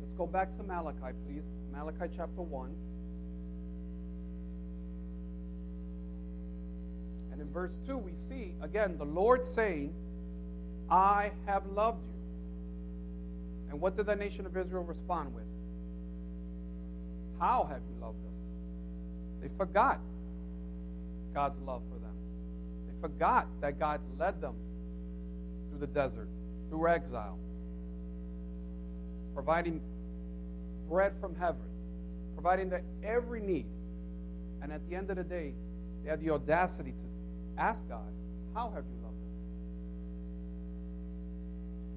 Let's 0.00 0.12
go 0.18 0.26
back 0.26 0.56
to 0.58 0.62
Malachi, 0.62 1.16
please. 1.26 1.44
Malachi 1.72 2.12
chapter 2.14 2.42
1. 2.42 2.70
And 7.32 7.40
in 7.40 7.48
verse 7.52 7.78
2, 7.86 7.96
we 7.96 8.12
see, 8.28 8.54
again, 8.62 8.96
the 8.98 9.04
Lord 9.04 9.44
saying, 9.44 9.94
I 10.90 11.32
have 11.46 11.64
loved 11.74 12.02
you. 12.06 13.70
And 13.70 13.80
what 13.80 13.96
did 13.96 14.06
the 14.06 14.16
nation 14.16 14.46
of 14.46 14.56
Israel 14.56 14.84
respond 14.84 15.34
with? 15.34 15.44
How 17.38 17.64
have 17.64 17.80
you 17.88 18.00
loved 18.00 18.18
us? 18.24 19.42
They 19.42 19.48
forgot 19.56 20.00
God's 21.34 21.60
love 21.66 21.82
for 21.92 21.98
them. 21.98 22.14
They 22.86 23.00
forgot 23.00 23.46
that 23.60 23.78
God 23.78 24.00
led 24.18 24.40
them 24.40 24.54
through 25.68 25.80
the 25.80 25.86
desert, 25.88 26.28
through 26.70 26.88
exile, 26.88 27.38
providing 29.34 29.80
bread 30.88 31.12
from 31.20 31.34
heaven, 31.34 31.66
providing 32.34 32.70
their 32.70 32.82
every 33.02 33.40
need. 33.40 33.66
And 34.62 34.72
at 34.72 34.88
the 34.88 34.96
end 34.96 35.10
of 35.10 35.16
the 35.16 35.24
day, 35.24 35.52
they 36.02 36.10
had 36.10 36.20
the 36.20 36.30
audacity 36.30 36.92
to 36.92 37.06
Ask 37.58 37.88
God, 37.88 38.12
How 38.54 38.70
have 38.74 38.84
you 38.84 39.02
loved 39.02 39.16
us? 39.16 39.36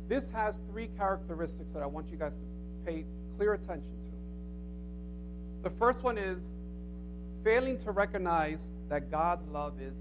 This 0.10 0.30
has 0.32 0.56
three 0.72 0.90
characteristics 0.98 1.72
that 1.72 1.84
I 1.84 1.86
want 1.86 2.10
you 2.10 2.18
guys 2.18 2.34
to 2.34 2.42
pay 2.84 3.06
clear 3.38 3.54
attention 3.54 3.94
to. 4.04 5.70
The 5.70 5.70
first 5.70 6.04
one 6.04 6.18
is 6.18 6.40
failing 7.44 7.78
to 7.84 7.92
recognize 7.92 8.68
that 8.90 9.12
God's 9.12 9.46
love 9.48 9.80
is 9.80 9.94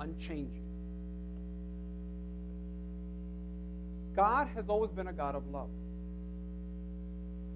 unchanging. 0.00 0.64
God 4.16 4.48
has 4.56 4.68
always 4.68 4.90
been 4.90 5.06
a 5.06 5.12
God 5.12 5.36
of 5.36 5.46
love. 5.48 5.70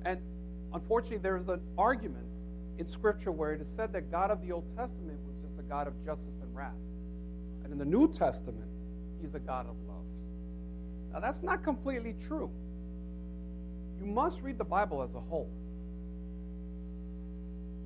And 0.05 0.21
unfortunately, 0.73 1.19
there 1.19 1.37
is 1.37 1.49
an 1.49 1.61
argument 1.77 2.25
in 2.79 2.87
Scripture 2.87 3.33
where 3.33 3.53
it 3.53 3.61
is 3.61 3.69
said 3.69 3.92
that 3.95 4.12
God 4.12 4.31
of 4.31 4.40
the 4.47 4.53
Old 4.53 4.64
Testament 4.77 5.19
was 5.27 5.37
just 5.42 5.59
a 5.59 5.62
God 5.62 5.88
of 5.88 6.05
justice 6.05 6.38
and 6.40 6.55
wrath. 6.55 6.73
And 7.64 7.73
in 7.73 7.79
the 7.79 7.85
New 7.85 8.12
Testament, 8.12 8.71
he's 9.21 9.35
a 9.35 9.40
God 9.40 9.66
of 9.66 9.75
love. 9.88 10.05
Now, 11.12 11.21
that's 11.21 11.42
not 11.42 11.62
completely 11.62 12.14
true. 12.27 12.51
You 14.01 14.07
must 14.07 14.40
read 14.42 14.59
the 14.59 14.64
Bible 14.64 15.03
as 15.03 15.14
a 15.14 15.21
whole. 15.21 15.51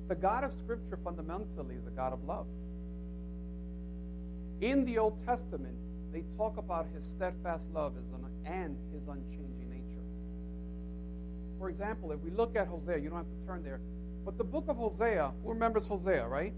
The 0.09 0.15
God 0.15 0.43
of 0.43 0.51
Scripture 0.53 0.97
fundamentally 1.03 1.75
is 1.75 1.87
a 1.87 1.91
God 1.91 2.11
of 2.11 2.23
love. 2.25 2.45
In 4.59 4.83
the 4.85 4.97
Old 4.97 5.25
Testament, 5.25 5.75
they 6.11 6.23
talk 6.37 6.57
about 6.57 6.87
his 6.93 7.05
steadfast 7.05 7.63
love 7.73 7.93
and 8.45 8.77
his 8.93 9.07
unchanging 9.07 9.69
nature. 9.69 10.03
For 11.57 11.69
example, 11.69 12.11
if 12.11 12.19
we 12.19 12.31
look 12.31 12.55
at 12.55 12.67
Hosea, 12.67 12.97
you 12.97 13.09
don't 13.09 13.19
have 13.19 13.25
to 13.25 13.47
turn 13.47 13.63
there, 13.63 13.79
but 14.25 14.37
the 14.37 14.43
book 14.43 14.65
of 14.67 14.75
Hosea, 14.75 15.31
who 15.43 15.49
remembers 15.49 15.85
Hosea, 15.85 16.27
right? 16.27 16.53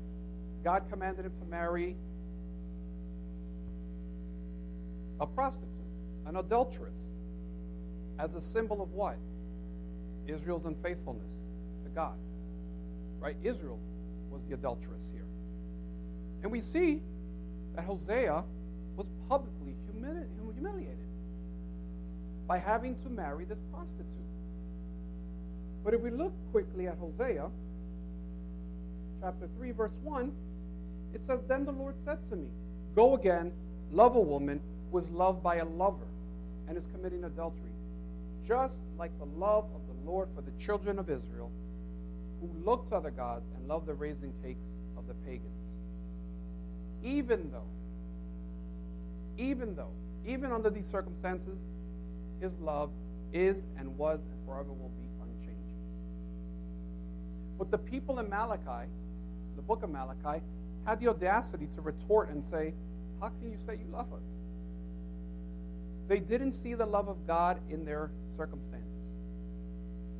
God 0.63 0.84
commanded 0.89 1.26
him 1.26 1.34
to 1.39 1.45
marry 1.49 1.95
a 5.19 5.28
prostitute, 5.28 5.69
an 6.25 6.38
adulteress, 6.38 6.99
as 8.19 8.36
a 8.36 8.41
symbol 8.41 8.81
of 8.81 8.91
what? 8.93 9.17
Israel's 10.27 10.65
unfaithfulness 10.65 11.38
to 11.83 11.89
God. 11.89 12.17
Right? 13.19 13.36
Israel 13.43 13.79
was 14.31 14.41
the 14.47 14.53
adulteress 14.53 15.03
here. 15.12 15.25
And 16.41 16.51
we 16.51 16.62
see 16.62 17.01
that 17.75 17.86
Hosea 17.86 18.43
was 18.95 19.07
publicly 19.29 19.75
humili- 19.91 20.27
humiliated 20.55 20.97
by 22.47 22.57
having 22.57 22.95
to 23.03 23.09
marry 23.09 23.45
this 23.45 23.59
prostitute. 23.71 24.07
But 25.83 25.93
if 25.93 26.01
we 26.01 26.12
look 26.12 26.33
quickly 26.51 26.88
at 26.88 26.97
Hosea, 26.97 27.49
chapter 29.21 29.47
3, 29.57 29.71
verse 29.71 29.91
1, 30.03 30.31
it 31.13 31.25
says, 31.25 31.39
Then 31.47 31.65
the 31.65 31.71
Lord 31.71 31.95
said 32.05 32.17
to 32.29 32.36
me, 32.36 32.47
Go 32.95 33.15
again, 33.15 33.51
love 33.91 34.15
a 34.15 34.21
woman 34.21 34.59
who 34.91 34.97
is 34.97 35.09
loved 35.09 35.41
by 35.41 35.57
a 35.57 35.65
lover 35.65 36.05
and 36.67 36.78
is 36.78 36.86
committing 36.88 37.23
adultery, 37.23 37.71
just 38.45 38.76
like 38.97 39.12
the 39.19 39.26
love 39.26 39.65
of 39.76 39.82
the 39.88 40.10
Lord 40.10 40.30
for 40.36 40.41
the 40.41 40.52
children 40.63 40.99
of 40.99 41.10
Israel, 41.10 41.52
who 42.41 42.49
look 42.65 42.89
to 42.89 42.95
other 42.95 43.12
gods 43.12 43.45
and 43.56 43.67
love 43.67 43.86
the 43.86 43.93
raisin 43.93 44.34
cakes 44.43 44.65
of 44.97 45.08
the 45.08 45.13
pagans. 45.26 45.60
Even 47.04 47.52
though, 47.52 47.67
even 49.38 49.76
though, 49.76 49.91
even 50.26 50.52
under 50.52 50.69
these 50.69 50.88
circumstances, 50.88 51.58
his 52.39 52.52
love 52.60 52.89
is 53.34 53.63
and 53.78 53.97
was 53.97 54.19
and 54.19 54.45
forever 54.45 54.71
will 54.71 54.91
be 54.97 55.08
unchanging. 55.21 55.80
But 57.58 57.71
the 57.71 57.78
people 57.78 58.19
in 58.19 58.30
Malachi, 58.30 58.88
the 59.56 59.62
book 59.62 59.84
of 59.84 59.89
Malachi, 59.89 60.43
had 60.86 60.99
the 60.99 61.08
audacity 61.08 61.67
to 61.76 61.82
retort 61.82 62.30
and 62.30 62.43
say, 62.43 62.73
How 63.19 63.30
can 63.30 63.52
you 63.52 63.58
say 63.65 63.73
you 63.73 63.91
love 63.91 64.12
us? 64.13 64.23
They 66.13 66.19
didn't 66.19 66.52
see 66.52 66.76
the 66.76 66.86
love 66.86 67.08
of 67.08 67.26
God 67.26 67.60
in 67.71 67.86
their 67.86 68.12
circumstances. 68.38 69.15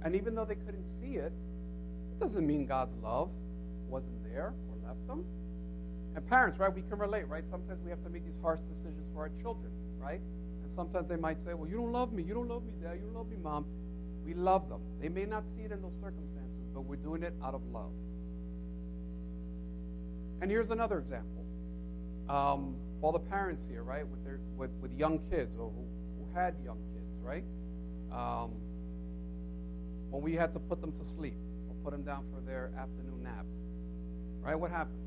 And 0.04 0.16
even 0.16 0.34
though 0.34 0.44
they 0.44 0.56
couldn't 0.56 0.88
see 1.00 1.18
it, 1.18 1.32
it 1.32 2.20
doesn't 2.20 2.48
mean 2.48 2.66
God's 2.66 2.96
love 3.04 3.30
wasn't 3.90 4.24
there 4.24 4.56
or 4.72 4.88
left 4.88 5.06
them. 5.06 5.24
And 6.16 6.28
parents, 6.28 6.58
right, 6.58 6.74
we 6.74 6.82
can 6.82 6.98
relate, 6.98 7.28
right? 7.28 7.44
Sometimes 7.48 7.80
we 7.84 7.92
have 7.92 8.04
to 8.06 8.10
make 8.10 8.26
these 8.26 8.40
harsh 8.42 8.60
decisions 8.62 9.06
for 9.14 9.20
our 9.20 9.30
children, 9.40 9.72
right? 10.00 10.20
And 10.64 10.74
sometimes 10.74 11.10
they 11.10 11.16
might 11.16 11.40
say, 11.40 11.54
Well, 11.54 11.70
you 11.70 11.78
don't 11.78 11.92
love 11.92 12.12
me. 12.12 12.24
You 12.24 12.34
don't 12.34 12.50
love 12.50 12.66
me, 12.66 12.74
Dad. 12.82 12.96
You 12.96 13.02
don't 13.02 13.14
love 13.14 13.30
me, 13.30 13.38
Mom. 13.44 13.64
We 14.26 14.34
love 14.34 14.70
them. 14.70 14.82
They 15.00 15.10
may 15.10 15.26
not 15.26 15.44
see 15.56 15.62
it 15.62 15.72
in 15.72 15.80
those 15.84 15.94
circumstances, 16.02 16.66
but 16.74 16.86
we're 16.86 16.96
doing 16.96 17.22
it 17.22 17.36
out 17.44 17.54
of 17.54 17.62
love. 17.72 17.92
And 20.42 20.50
here's 20.50 20.72
another 20.72 20.98
example. 20.98 21.46
Um, 22.28 22.78
all 23.04 23.12
the 23.12 23.20
parents 23.20 23.64
here, 23.70 23.84
right, 23.84 24.08
with, 24.08 24.24
their, 24.24 24.40
with, 24.56 24.72
with 24.82 24.94
young 24.94 25.20
kids 25.30 25.58
or 25.58 25.70
who, 25.70 25.86
who 26.18 26.34
had 26.34 26.56
young 26.64 26.80
kids, 26.94 27.12
right? 27.22 27.44
Um, 28.12 28.52
when 30.10 30.22
we 30.22 30.34
had 30.34 30.54
to 30.54 30.60
put 30.60 30.80
them 30.80 30.92
to 30.94 31.04
sleep 31.04 31.36
or 31.68 31.76
put 31.84 31.92
them 31.92 32.04
down 32.04 32.24
for 32.34 32.40
their 32.42 32.72
afternoon 32.78 33.24
nap, 33.24 33.46
right? 34.42 34.56
What 34.56 34.72
happened? 34.72 35.00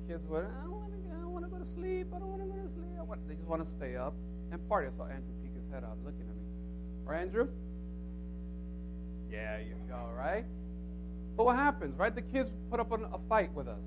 The 0.00 0.14
kids 0.14 0.26
would, 0.26 0.44
I 0.44 0.64
don't 0.64 0.72
want 0.72 0.92
to, 0.92 0.98
I 1.14 1.20
don't 1.20 1.32
want 1.32 1.44
to 1.44 1.50
go 1.50 1.58
to 1.58 1.64
sleep. 1.64 2.08
I 2.14 2.18
don't 2.18 2.28
want 2.28 2.42
to 2.42 2.48
go 2.48 2.54
to 2.54 2.74
sleep. 2.74 2.98
I 2.98 3.02
Want, 3.02 3.28
they 3.28 3.34
just 3.34 3.46
want 3.46 3.64
to 3.64 3.70
stay 3.70 3.96
up 3.96 4.14
and 4.50 4.68
party. 4.68 4.88
I 4.92 4.96
saw 4.96 5.04
Andrew 5.04 5.34
peek 5.42 5.54
his 5.54 5.70
head 5.72 5.84
out, 5.84 5.98
looking 6.04 6.22
at 6.22 6.34
me. 6.34 6.42
Right, 7.04 7.20
Andrew? 7.20 7.48
Yeah, 9.30 9.58
you 9.58 9.74
go, 9.88 10.10
right? 10.16 10.44
So 11.36 11.44
what 11.44 11.56
happens, 11.56 11.98
right? 11.98 12.14
The 12.14 12.22
kids 12.22 12.50
put 12.68 12.80
up 12.80 12.90
a 12.90 13.18
fight 13.28 13.52
with 13.54 13.68
us. 13.68 13.78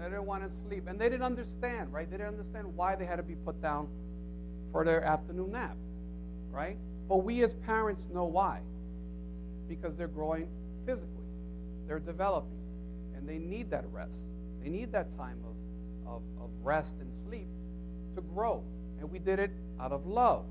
They 0.00 0.06
didn't 0.06 0.24
want 0.24 0.48
to 0.48 0.56
sleep. 0.66 0.84
And 0.86 0.98
they 0.98 1.10
didn't 1.10 1.24
understand, 1.24 1.92
right? 1.92 2.10
They 2.10 2.16
didn't 2.16 2.32
understand 2.32 2.74
why 2.74 2.96
they 2.96 3.04
had 3.04 3.16
to 3.16 3.22
be 3.22 3.34
put 3.34 3.60
down 3.60 3.86
for 4.72 4.82
their 4.82 5.04
afternoon 5.04 5.52
nap, 5.52 5.76
right? 6.50 6.78
But 7.06 7.18
we 7.18 7.44
as 7.44 7.52
parents 7.52 8.08
know 8.12 8.24
why. 8.24 8.60
Because 9.68 9.96
they're 9.96 10.08
growing 10.08 10.48
physically, 10.86 11.28
they're 11.86 12.00
developing, 12.00 12.58
and 13.14 13.28
they 13.28 13.38
need 13.38 13.70
that 13.70 13.84
rest. 13.92 14.30
They 14.62 14.70
need 14.70 14.90
that 14.92 15.16
time 15.18 15.38
of, 15.44 16.14
of, 16.14 16.22
of 16.42 16.50
rest 16.62 16.94
and 17.00 17.12
sleep 17.28 17.46
to 18.16 18.22
grow. 18.22 18.64
And 19.00 19.10
we 19.10 19.18
did 19.18 19.38
it 19.38 19.50
out 19.78 19.92
of 19.92 20.06
love. 20.06 20.46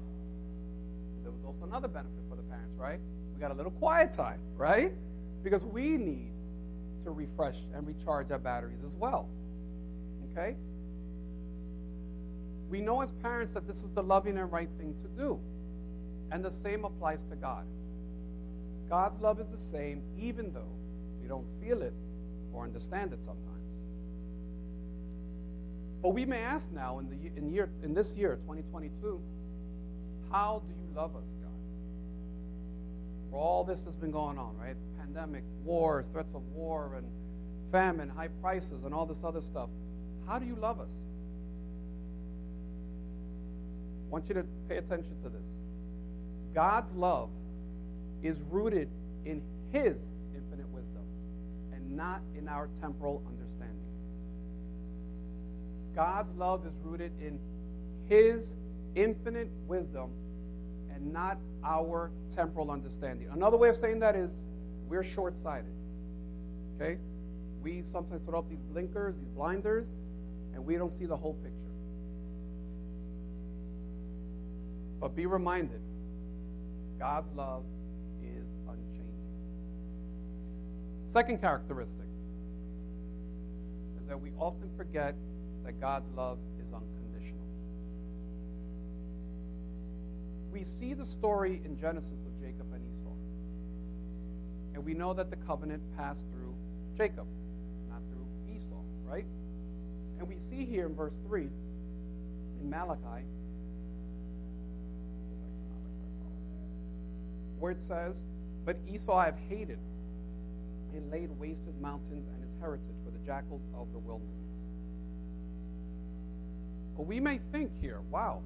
There 1.23 1.31
was 1.31 1.43
also 1.43 1.65
another 1.65 1.87
benefit 1.87 2.19
for 2.29 2.35
the 2.35 2.43
parents, 2.43 2.77
right? 2.77 2.99
We 3.33 3.41
got 3.41 3.51
a 3.51 3.55
little 3.55 3.71
quiet 3.71 4.13
time, 4.13 4.39
right? 4.55 4.93
Because 5.43 5.63
we 5.63 5.97
need 5.97 6.31
to 7.03 7.11
refresh 7.11 7.57
and 7.73 7.85
recharge 7.87 8.31
our 8.31 8.39
batteries 8.39 8.83
as 8.85 8.93
well. 8.95 9.27
Okay? 10.39 10.55
We 12.69 12.81
know 12.81 13.01
as 13.01 13.11
parents 13.23 13.53
that 13.53 13.67
this 13.67 13.83
is 13.83 13.91
the 13.91 14.03
loving 14.03 14.37
and 14.37 14.51
right 14.51 14.69
thing 14.77 14.95
to 15.01 15.21
do. 15.21 15.39
And 16.31 16.45
the 16.45 16.51
same 16.51 16.85
applies 16.85 17.23
to 17.29 17.35
God. 17.35 17.65
God's 18.89 19.19
love 19.19 19.39
is 19.39 19.47
the 19.47 19.59
same, 19.59 20.01
even 20.19 20.53
though 20.53 20.71
we 21.21 21.27
don't 21.27 21.47
feel 21.61 21.81
it 21.81 21.93
or 22.53 22.63
understand 22.63 23.11
it 23.13 23.23
sometimes. 23.23 23.45
But 26.01 26.09
we 26.09 26.25
may 26.25 26.39
ask 26.39 26.71
now, 26.71 26.99
in, 26.99 27.09
the, 27.09 27.37
in, 27.37 27.51
year, 27.51 27.69
in 27.83 27.93
this 27.93 28.15
year, 28.15 28.35
2022, 28.47 29.19
how 30.31 30.61
do 30.65 30.73
you 30.73 30.95
love 30.95 31.15
us, 31.15 31.25
God? 31.41 31.51
For 33.31 33.39
all 33.39 33.63
this 33.63 33.83
has 33.85 33.95
been 33.95 34.11
going 34.11 34.37
on, 34.37 34.55
right? 34.57 34.75
Pandemic, 34.99 35.43
wars, 35.63 36.05
threats 36.11 36.33
of 36.33 36.43
war, 36.53 36.93
and 36.95 37.07
famine, 37.71 38.09
high 38.09 38.29
prices, 38.41 38.83
and 38.85 38.93
all 38.93 39.05
this 39.05 39.23
other 39.23 39.41
stuff. 39.41 39.69
How 40.29 40.37
do 40.37 40.45
you 40.45 40.55
love 40.55 40.79
us? 40.79 40.87
I 44.07 44.11
want 44.11 44.27
you 44.27 44.35
to 44.35 44.45
pay 44.67 44.77
attention 44.77 45.15
to 45.23 45.29
this. 45.29 45.41
God's 46.53 46.91
love 46.91 47.29
is 48.21 48.37
rooted 48.51 48.89
in 49.25 49.41
His 49.71 49.97
infinite 50.35 50.69
wisdom 50.69 51.01
and 51.73 51.97
not 51.97 52.21
in 52.37 52.47
our 52.47 52.69
temporal 52.79 53.23
understanding. 53.27 53.75
God's 55.95 56.35
love 56.37 56.63
is 56.67 56.73
rooted 56.83 57.11
in 57.19 57.39
His 58.07 58.55
infinite 58.93 59.49
wisdom 59.67 60.11
and 60.93 61.11
not 61.11 61.39
our 61.63 62.11
temporal 62.35 62.69
understanding. 62.69 63.29
Another 63.33 63.57
way 63.57 63.69
of 63.69 63.77
saying 63.77 63.99
that 64.01 64.15
is 64.15 64.37
we're 64.87 65.03
short 65.03 65.41
sighted. 65.41 65.73
Okay? 66.75 66.99
We 67.63 67.81
sometimes 67.81 68.21
throw 68.27 68.39
up 68.39 68.49
these 68.49 68.61
blinkers, 68.71 69.15
these 69.15 69.29
blinders, 69.29 69.87
and 70.53 70.65
we 70.65 70.75
don't 70.75 70.91
see 70.91 71.05
the 71.05 71.17
whole 71.17 71.33
picture. 71.35 71.69
But 74.99 75.15
be 75.15 75.25
reminded 75.25 75.81
God's 76.99 77.31
love 77.33 77.63
is 78.21 78.45
unchanging. 78.67 79.05
Second 81.05 81.39
characteristic 81.39 82.05
is 84.01 84.07
that 84.07 84.19
we 84.19 84.31
often 84.37 84.69
forget 84.75 85.15
that 85.63 85.79
God's 85.79 86.09
love 86.15 86.37
is 86.59 86.73
unconditional. 86.73 87.45
We 90.51 90.65
see 90.65 90.93
the 90.93 91.05
story 91.05 91.61
in 91.63 91.79
Genesis 91.79 92.25
of 92.25 92.41
Jacob 92.41 92.67
and 92.73 92.83
Esau. 92.83 93.13
And 94.73 94.83
we 94.83 94.93
know 94.93 95.13
that 95.13 95.29
the 95.29 95.37
covenant 95.37 95.81
passed 95.97 96.25
through 96.31 96.53
Jacob, 96.97 97.27
not 97.89 98.01
through 98.11 98.25
Esau, 98.53 98.81
right? 99.05 99.25
And 100.19 100.27
we 100.27 100.35
see 100.49 100.65
here 100.65 100.85
in 100.85 100.95
verse 100.95 101.13
3 101.27 101.47
in 102.61 102.69
Malachi 102.69 103.23
where 107.59 107.71
it 107.71 107.79
says, 107.87 108.15
But 108.65 108.77
Esau 108.87 109.15
I 109.15 109.25
have 109.25 109.37
hated 109.49 109.79
and 110.93 111.11
laid 111.11 111.29
waste 111.39 111.61
his 111.65 111.75
mountains 111.81 112.27
and 112.33 112.43
his 112.43 112.51
heritage 112.59 112.95
for 113.05 113.11
the 113.11 113.19
jackals 113.25 113.61
of 113.75 113.91
the 113.93 113.99
wilderness. 113.99 114.33
But 116.97 117.03
we 117.03 117.19
may 117.19 117.39
think 117.51 117.71
here, 117.81 117.99
wow, 118.09 118.41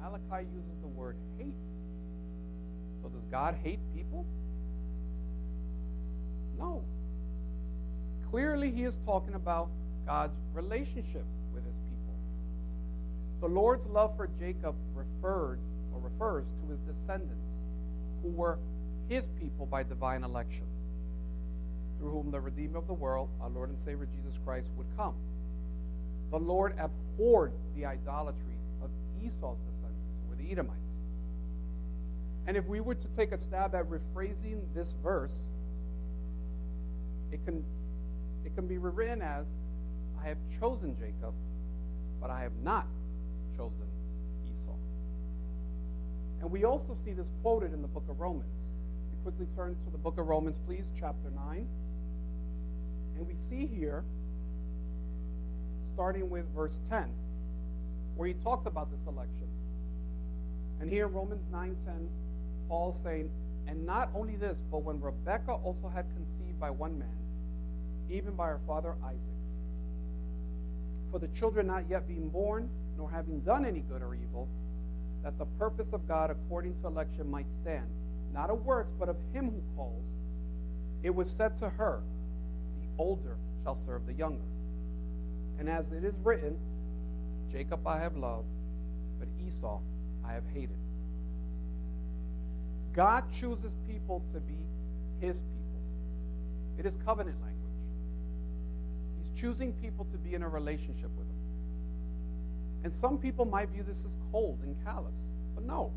Malachi 0.00 0.46
uses 0.54 0.78
the 0.80 0.88
word 0.88 1.16
hate. 1.38 1.54
So 3.02 3.08
does 3.08 3.24
God 3.30 3.56
hate 3.62 3.80
people? 3.94 4.24
No. 6.58 6.82
Clearly, 8.30 8.70
he 8.70 8.84
is 8.84 8.98
talking 9.04 9.34
about 9.34 9.68
God's 10.06 10.36
relationship 10.52 11.24
with 11.54 11.64
his 11.64 11.76
people. 11.88 12.14
The 13.40 13.48
Lord's 13.48 13.86
love 13.86 14.16
for 14.16 14.28
Jacob 14.38 14.74
referred 14.94 15.58
or 15.92 16.00
refers 16.00 16.44
to 16.44 16.70
his 16.70 16.80
descendants 16.80 17.46
who 18.22 18.30
were 18.30 18.58
his 19.08 19.24
people 19.40 19.66
by 19.66 19.82
divine 19.82 20.24
election 20.24 20.66
through 21.98 22.10
whom 22.10 22.30
the 22.30 22.40
Redeemer 22.40 22.78
of 22.78 22.86
the 22.86 22.94
world, 22.94 23.28
our 23.40 23.50
Lord 23.50 23.68
and 23.68 23.78
Savior 23.78 24.06
Jesus 24.06 24.38
Christ, 24.44 24.68
would 24.76 24.86
come. 24.96 25.14
The 26.30 26.38
Lord 26.38 26.74
abhorred 26.78 27.52
the 27.76 27.86
idolatry 27.86 28.58
of 28.82 28.90
Esau's 29.22 29.58
descendants, 29.58 30.10
were 30.28 30.36
the 30.36 30.50
Edomites. 30.50 30.80
And 32.46 32.56
if 32.56 32.66
we 32.66 32.80
were 32.80 32.94
to 32.94 33.08
take 33.16 33.32
a 33.32 33.38
stab 33.38 33.74
at 33.74 33.86
rephrasing 33.88 34.60
this 34.74 34.94
verse, 35.02 35.46
it 37.32 37.44
can, 37.44 37.64
it 38.44 38.54
can 38.54 38.66
be 38.66 38.78
rewritten 38.78 39.22
as 39.22 39.46
I 40.22 40.28
have 40.28 40.38
chosen 40.60 40.96
Jacob, 40.96 41.34
but 42.20 42.30
I 42.30 42.42
have 42.42 42.56
not 42.62 42.86
chosen 43.56 43.86
Esau. 44.46 44.76
And 46.40 46.50
we 46.50 46.64
also 46.64 46.96
see 47.04 47.12
this 47.12 47.26
quoted 47.42 47.72
in 47.72 47.82
the 47.82 47.88
book 47.88 48.04
of 48.08 48.20
Romans. 48.20 48.50
We 49.12 49.30
quickly 49.30 49.46
turn 49.56 49.76
to 49.84 49.90
the 49.90 49.98
book 49.98 50.18
of 50.18 50.26
Romans, 50.26 50.58
please, 50.66 50.86
chapter 50.98 51.30
9. 51.34 51.66
And 53.16 53.26
we 53.26 53.34
see 53.48 53.66
here, 53.66 54.04
starting 55.94 56.28
with 56.28 56.44
verse 56.54 56.80
10, 56.90 57.04
where 58.16 58.28
he 58.28 58.34
talks 58.34 58.66
about 58.66 58.90
this 58.90 59.06
election. 59.06 59.48
And 60.80 60.90
here 60.90 61.06
in 61.06 61.12
Romans 61.12 61.44
9:10, 61.52 62.08
Paul 62.68 62.92
saying, 63.02 63.30
And 63.66 63.86
not 63.86 64.10
only 64.14 64.36
this, 64.36 64.58
but 64.70 64.82
when 64.82 65.00
Rebekah 65.00 65.52
also 65.52 65.88
had 65.88 66.04
conceived 66.14 66.58
by 66.60 66.70
one 66.70 66.98
man, 66.98 67.16
even 68.10 68.34
by 68.34 68.48
her 68.48 68.60
father 68.66 68.94
Isaac, 69.02 69.33
for 71.14 71.20
the 71.20 71.28
children 71.28 71.68
not 71.68 71.84
yet 71.88 72.08
being 72.08 72.28
born, 72.28 72.68
nor 72.98 73.08
having 73.08 73.38
done 73.42 73.64
any 73.64 73.84
good 73.88 74.02
or 74.02 74.16
evil, 74.16 74.48
that 75.22 75.38
the 75.38 75.44
purpose 75.60 75.92
of 75.92 76.08
God 76.08 76.28
according 76.28 76.74
to 76.80 76.88
election 76.88 77.30
might 77.30 77.46
stand, 77.62 77.86
not 78.32 78.50
of 78.50 78.64
works, 78.64 78.92
but 78.98 79.08
of 79.08 79.14
him 79.32 79.44
who 79.44 79.62
calls, 79.76 80.02
it 81.04 81.14
was 81.14 81.30
said 81.30 81.56
to 81.58 81.68
her, 81.68 82.02
The 82.80 82.88
older 83.00 83.36
shall 83.62 83.76
serve 83.76 84.06
the 84.06 84.12
younger. 84.12 84.42
And 85.60 85.68
as 85.68 85.84
it 85.92 86.02
is 86.02 86.14
written, 86.24 86.58
Jacob 87.52 87.86
I 87.86 88.00
have 88.00 88.16
loved, 88.16 88.48
but 89.20 89.28
Esau 89.46 89.78
I 90.26 90.32
have 90.32 90.42
hated. 90.52 90.70
God 92.92 93.22
chooses 93.30 93.72
people 93.86 94.20
to 94.32 94.40
be 94.40 94.58
his 95.20 95.36
people. 95.36 95.80
It 96.76 96.86
is 96.86 96.96
covenant 97.04 97.36
language. 97.40 97.63
Choosing 99.36 99.72
people 99.74 100.06
to 100.12 100.18
be 100.18 100.34
in 100.34 100.42
a 100.42 100.48
relationship 100.48 101.10
with 101.16 101.26
them. 101.26 101.36
And 102.84 102.92
some 102.92 103.18
people 103.18 103.44
might 103.44 103.70
view 103.70 103.82
this 103.82 104.04
as 104.04 104.16
cold 104.30 104.60
and 104.62 104.76
callous, 104.84 105.14
but 105.54 105.64
no. 105.64 105.90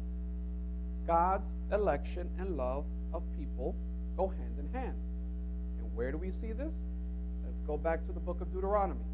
God's 1.05 1.49
election 1.71 2.29
and 2.39 2.57
love 2.57 2.85
of 3.13 3.23
people 3.37 3.75
go 4.15 4.27
hand 4.27 4.55
in 4.59 4.67
hand. 4.73 4.95
And 5.79 5.95
where 5.95 6.11
do 6.11 6.17
we 6.17 6.31
see 6.31 6.53
this? 6.53 6.73
Let's 7.45 7.61
go 7.65 7.77
back 7.77 8.05
to 8.07 8.11
the 8.11 8.19
book 8.19 8.41
of 8.41 8.51
Deuteronomy, 8.53 9.05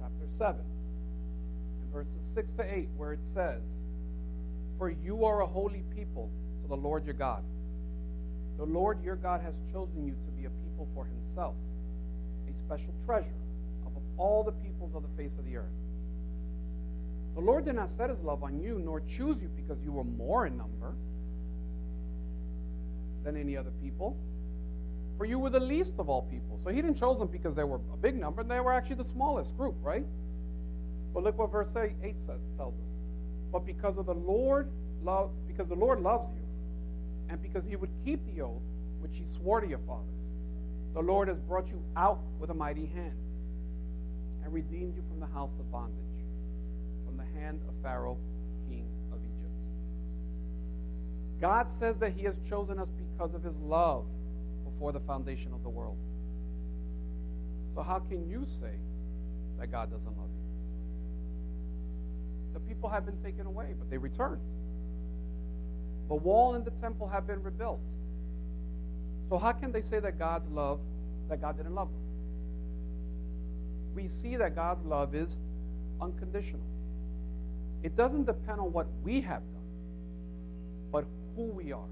chapter 0.00 0.26
7, 0.36 0.60
and 0.60 1.92
verses 1.92 2.22
6 2.34 2.52
to 2.52 2.74
8, 2.74 2.88
where 2.96 3.12
it 3.12 3.24
says, 3.32 3.62
For 4.78 4.90
you 4.90 5.24
are 5.24 5.42
a 5.42 5.46
holy 5.46 5.82
people 5.94 6.30
to 6.62 6.68
the 6.68 6.76
Lord 6.76 7.04
your 7.04 7.14
God. 7.14 7.42
The 8.58 8.64
Lord 8.64 9.02
your 9.02 9.16
God 9.16 9.40
has 9.40 9.54
chosen 9.72 10.04
you 10.04 10.12
to 10.12 10.30
be 10.32 10.44
a 10.44 10.50
people 10.50 10.88
for 10.94 11.06
himself, 11.06 11.54
a 12.56 12.60
special 12.60 12.92
treasure 13.04 13.28
above 13.86 14.02
all 14.16 14.44
the 14.44 14.52
peoples 14.52 14.94
of 14.94 15.02
the 15.02 15.22
face 15.22 15.32
of 15.38 15.44
the 15.44 15.56
earth. 15.56 15.78
The 17.34 17.40
Lord 17.40 17.64
did 17.64 17.74
not 17.74 17.88
set 17.90 18.10
his 18.10 18.20
love 18.20 18.42
on 18.42 18.60
you, 18.60 18.80
nor 18.84 19.00
choose 19.00 19.40
you 19.40 19.48
because 19.56 19.82
you 19.82 19.92
were 19.92 20.04
more 20.04 20.46
in 20.46 20.56
number 20.56 20.94
than 23.24 23.36
any 23.36 23.56
other 23.56 23.72
people. 23.82 24.16
For 25.16 25.24
you 25.24 25.38
were 25.38 25.50
the 25.50 25.60
least 25.60 25.94
of 25.98 26.08
all 26.08 26.22
people. 26.22 26.58
So 26.62 26.70
he 26.70 26.82
didn't 26.82 26.98
choose 26.98 27.18
them 27.18 27.28
because 27.28 27.54
they 27.54 27.64
were 27.64 27.80
a 27.92 27.96
big 27.96 28.18
number, 28.18 28.42
and 28.42 28.50
they 28.50 28.60
were 28.60 28.72
actually 28.72 28.96
the 28.96 29.04
smallest 29.04 29.56
group, 29.56 29.76
right? 29.82 30.04
But 31.14 31.22
look 31.22 31.38
what 31.38 31.52
verse 31.52 31.74
8 31.76 31.92
says, 32.26 32.40
tells 32.56 32.74
us. 32.74 32.80
But 33.50 33.64
because 33.66 33.98
of 33.98 34.06
the 34.06 34.14
Lord 34.14 34.68
love 35.04 35.30
because 35.46 35.68
the 35.68 35.74
Lord 35.74 36.00
loves 36.00 36.28
you, 36.34 36.42
and 37.28 37.42
because 37.42 37.64
he 37.68 37.76
would 37.76 37.90
keep 38.04 38.20
the 38.34 38.42
oath 38.42 38.62
which 39.00 39.16
he 39.16 39.24
swore 39.36 39.60
to 39.60 39.66
your 39.66 39.80
fathers, 39.80 40.21
the 40.94 41.00
Lord 41.00 41.28
has 41.28 41.38
brought 41.40 41.68
you 41.68 41.82
out 41.96 42.20
with 42.38 42.50
a 42.50 42.54
mighty 42.54 42.86
hand 42.86 43.16
and 44.44 44.52
redeemed 44.52 44.94
you 44.96 45.02
from 45.08 45.20
the 45.20 45.26
house 45.26 45.52
of 45.58 45.70
bondage 45.70 45.98
from 47.12 47.16
the 47.16 47.40
hand 47.40 47.60
of 47.68 47.74
Pharaoh, 47.82 48.16
king 48.68 48.86
of 49.12 49.18
Egypt. 49.18 49.52
God 51.40 51.68
says 51.78 51.98
that 51.98 52.12
He 52.12 52.24
has 52.24 52.36
chosen 52.48 52.78
us 52.78 52.88
because 52.96 53.34
of 53.34 53.42
His 53.42 53.56
love 53.56 54.06
before 54.64 54.92
the 54.92 55.00
foundation 55.00 55.52
of 55.52 55.62
the 55.62 55.68
world. 55.68 55.96
So, 57.74 57.82
how 57.82 57.98
can 57.98 58.28
you 58.28 58.46
say 58.60 58.72
that 59.58 59.70
God 59.70 59.90
doesn't 59.90 60.16
love 60.16 60.28
you? 60.28 60.42
The 62.54 62.60
people 62.60 62.88
have 62.88 63.04
been 63.06 63.22
taken 63.22 63.46
away, 63.46 63.74
but 63.78 63.90
they 63.90 63.98
returned. 63.98 64.40
The 66.08 66.14
wall 66.14 66.54
and 66.54 66.64
the 66.64 66.70
temple 66.72 67.08
have 67.08 67.26
been 67.26 67.42
rebuilt. 67.42 67.80
So, 69.32 69.38
how 69.38 69.52
can 69.52 69.72
they 69.72 69.80
say 69.80 69.98
that 69.98 70.18
God's 70.18 70.46
love, 70.48 70.78
that 71.30 71.40
God 71.40 71.56
didn't 71.56 71.74
love 71.74 71.88
them? 71.90 72.02
We 73.94 74.06
see 74.06 74.36
that 74.36 74.54
God's 74.54 74.84
love 74.84 75.14
is 75.14 75.38
unconditional. 76.02 76.66
It 77.82 77.96
doesn't 77.96 78.26
depend 78.26 78.60
on 78.60 78.74
what 78.74 78.88
we 79.02 79.22
have 79.22 79.40
done, 79.40 79.64
but 80.92 81.06
who 81.34 81.44
we 81.44 81.72
are. 81.72 81.88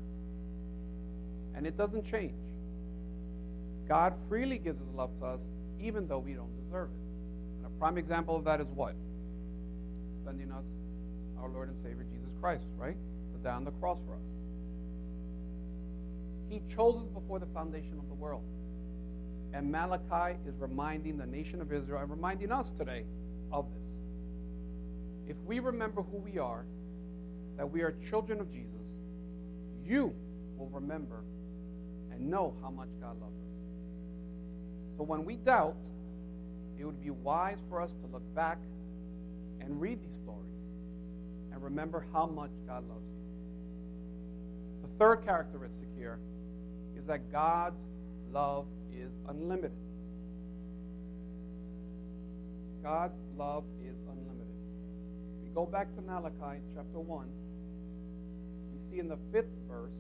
And 1.54 1.66
it 1.66 1.78
doesn't 1.78 2.04
change. 2.04 2.36
God 3.88 4.12
freely 4.28 4.58
gives 4.58 4.78
his 4.78 4.90
love 4.90 5.08
to 5.20 5.24
us, 5.24 5.48
even 5.80 6.06
though 6.06 6.18
we 6.18 6.34
don't 6.34 6.54
deserve 6.62 6.90
it. 6.90 7.56
And 7.56 7.74
a 7.74 7.78
prime 7.78 7.96
example 7.96 8.36
of 8.36 8.44
that 8.44 8.60
is 8.60 8.68
what? 8.74 8.94
Sending 10.26 10.52
us 10.52 10.66
our 11.40 11.48
Lord 11.48 11.68
and 11.68 11.76
Savior 11.78 12.04
Jesus 12.12 12.34
Christ, 12.38 12.64
right? 12.76 12.98
To 13.32 13.38
die 13.42 13.54
on 13.54 13.64
the 13.64 13.70
cross 13.70 13.98
for 14.06 14.12
us. 14.12 14.39
He 16.50 16.60
chose 16.68 16.96
us 16.96 17.08
before 17.08 17.38
the 17.38 17.46
foundation 17.46 17.94
of 17.98 18.08
the 18.08 18.14
world. 18.14 18.42
And 19.54 19.70
Malachi 19.70 20.36
is 20.46 20.54
reminding 20.58 21.16
the 21.16 21.26
nation 21.26 21.60
of 21.60 21.72
Israel 21.72 22.00
and 22.00 22.10
reminding 22.10 22.52
us 22.52 22.72
today 22.72 23.04
of 23.52 23.66
this 23.72 23.80
if 25.30 25.36
we 25.46 25.60
remember 25.60 26.02
who 26.02 26.16
we 26.16 26.38
are, 26.38 26.64
that 27.56 27.70
we 27.70 27.82
are 27.82 27.94
children 28.10 28.40
of 28.40 28.50
Jesus, 28.50 28.96
you 29.86 30.12
will 30.58 30.68
remember 30.70 31.22
and 32.10 32.28
know 32.28 32.52
how 32.60 32.68
much 32.68 32.88
God 33.00 33.20
loves 33.20 33.36
us. 33.36 34.96
So 34.96 35.04
when 35.04 35.24
we 35.24 35.36
doubt, 35.36 35.76
it 36.80 36.84
would 36.84 37.00
be 37.00 37.10
wise 37.10 37.58
for 37.68 37.80
us 37.80 37.90
to 37.90 38.12
look 38.12 38.34
back 38.34 38.58
and 39.60 39.80
read 39.80 40.00
these 40.02 40.16
stories 40.16 40.50
and 41.52 41.62
remember 41.62 42.04
how 42.12 42.26
much 42.26 42.50
God 42.66 42.82
loves 42.88 43.06
you. 43.06 43.22
The 44.82 44.88
third 44.98 45.24
characteristic 45.24 45.86
here 45.96 46.18
is 47.00 47.06
that 47.06 47.32
God's 47.32 47.82
love 48.30 48.66
is 48.94 49.10
unlimited. 49.26 49.72
God's 52.82 53.18
love 53.38 53.64
is 53.82 53.96
unlimited. 54.06 54.54
We 55.42 55.48
go 55.54 55.64
back 55.64 55.94
to 55.94 56.02
Malachi 56.02 56.60
chapter 56.74 57.00
1, 57.00 57.26
we 58.72 58.90
see 58.90 58.98
in 59.00 59.08
the 59.08 59.16
fifth 59.32 59.54
verse 59.66 59.94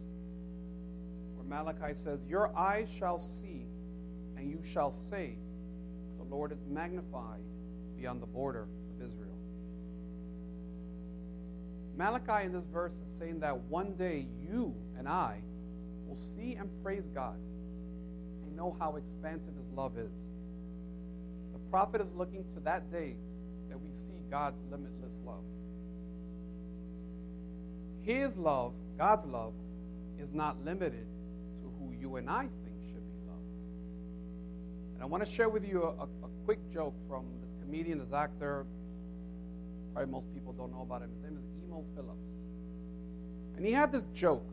where 1.36 1.46
Malachi 1.46 1.94
says, 2.04 2.20
Your 2.28 2.54
eyes 2.54 2.90
shall 2.90 3.18
see, 3.18 3.64
and 4.36 4.50
you 4.50 4.58
shall 4.62 4.94
say, 5.08 5.36
The 6.18 6.24
Lord 6.24 6.52
is 6.52 6.58
magnified 6.68 7.40
beyond 7.98 8.20
the 8.20 8.26
border 8.26 8.62
of 8.64 9.06
Israel. 9.06 9.38
Malachi 11.96 12.44
in 12.44 12.52
this 12.52 12.66
verse 12.70 12.92
is 12.92 13.18
saying 13.18 13.40
that 13.40 13.58
one 13.64 13.94
day 13.94 14.26
you 14.42 14.74
and 14.98 15.08
I 15.08 15.40
will 16.10 16.18
see 16.36 16.54
and 16.54 16.68
praise 16.82 17.04
God 17.14 17.36
and 18.44 18.56
know 18.56 18.76
how 18.80 18.96
expansive 18.96 19.54
His 19.56 19.70
love 19.74 19.96
is. 19.96 20.10
The 21.52 21.58
prophet 21.70 22.00
is 22.00 22.08
looking 22.16 22.44
to 22.54 22.60
that 22.60 22.90
day 22.90 23.14
that 23.68 23.80
we 23.80 23.90
see 23.92 24.18
God's 24.28 24.58
limitless 24.70 25.14
love. 25.24 25.44
His 28.02 28.36
love, 28.36 28.72
God's 28.98 29.24
love, 29.26 29.52
is 30.18 30.32
not 30.32 30.62
limited 30.64 31.06
to 31.62 31.70
who 31.78 31.92
you 31.92 32.16
and 32.16 32.28
I 32.28 32.42
think 32.42 32.76
should 32.88 33.06
be 33.12 33.28
loved. 33.28 33.44
And 34.94 35.02
I 35.02 35.06
want 35.06 35.24
to 35.24 35.30
share 35.30 35.48
with 35.48 35.66
you 35.66 35.84
a, 35.84 36.02
a 36.02 36.28
quick 36.44 36.58
joke 36.72 36.94
from 37.08 37.24
this 37.40 37.50
comedian, 37.62 37.98
this 37.98 38.12
actor. 38.12 38.66
Probably 39.94 40.10
most 40.10 40.32
people 40.34 40.52
don't 40.54 40.72
know 40.72 40.82
about 40.82 41.02
him. 41.02 41.10
His 41.14 41.22
name 41.22 41.38
is 41.38 41.44
Emo 41.64 41.84
Phillips. 41.94 42.18
And 43.56 43.64
he 43.64 43.72
had 43.72 43.92
this 43.92 44.06
joke 44.14 44.46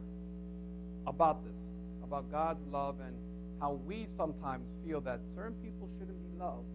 about 1.07 1.43
this, 1.43 1.55
about 2.03 2.29
God's 2.31 2.61
love 2.71 2.97
and 2.99 3.15
how 3.59 3.79
we 3.87 4.07
sometimes 4.15 4.67
feel 4.85 5.01
that 5.01 5.21
certain 5.35 5.55
people 5.63 5.89
shouldn't 5.97 6.21
be 6.21 6.37
loved 6.39 6.67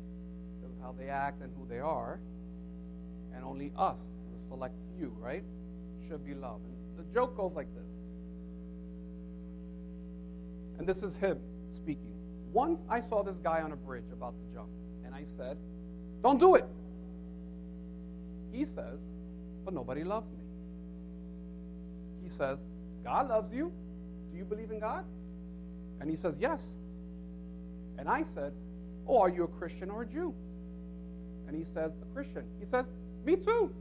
because 0.57 0.75
of 0.75 0.83
how 0.83 0.95
they 0.99 1.09
act 1.09 1.42
and 1.42 1.53
who 1.57 1.66
they 1.68 1.79
are 1.79 2.18
and 3.35 3.45
only 3.45 3.73
us, 3.77 3.99
the 4.35 4.42
select 4.42 4.75
few, 4.97 5.14
right, 5.21 5.45
should 6.09 6.25
be 6.25 6.35
loved. 6.35 6.64
And 6.64 6.77
the 6.99 7.14
joke 7.14 7.37
goes 7.37 7.53
like 7.55 7.73
this. 7.75 7.87
And 10.79 10.87
this 10.87 11.03
is 11.03 11.16
him 11.16 11.38
speaking. 11.71 12.12
once 12.53 12.85
I 12.88 13.01
saw 13.01 13.23
this 13.23 13.38
guy 13.38 13.62
on 13.62 13.73
a 13.73 13.77
bridge 13.77 14.11
about 14.12 14.35
to 14.35 14.55
jump, 14.55 14.68
and 15.05 15.14
I 15.14 15.25
said, 15.37 15.57
Don't 16.23 16.38
do 16.38 16.55
it. 16.55 16.66
He 18.53 18.64
says, 18.64 18.99
But 19.64 19.73
nobody 19.75 20.05
loves 20.05 20.31
me. 20.33 20.45
He 22.23 22.29
says, 22.29 22.59
God 23.05 23.29
loves 23.29 23.53
you. 23.53 23.73
Believe 24.53 24.71
in 24.71 24.81
God? 24.81 25.05
And 26.01 26.11
he 26.11 26.17
says, 26.17 26.37
Yes. 26.38 26.75
And 27.97 28.07
I 28.07 28.23
said, 28.23 28.53
Oh, 29.09 29.19
are 29.19 29.31
you 29.31 29.45
a 29.45 29.49
Christian 29.49 29.88
or 29.91 30.03
a 30.03 30.07
Jew? 30.07 30.35
And 31.49 31.57
he 31.57 31.65
says, 31.73 31.93
A 32.03 32.15
Christian. 32.15 32.45
He 32.61 32.67
says, 32.67 32.87
Me 33.25 33.37
too. 33.37 33.73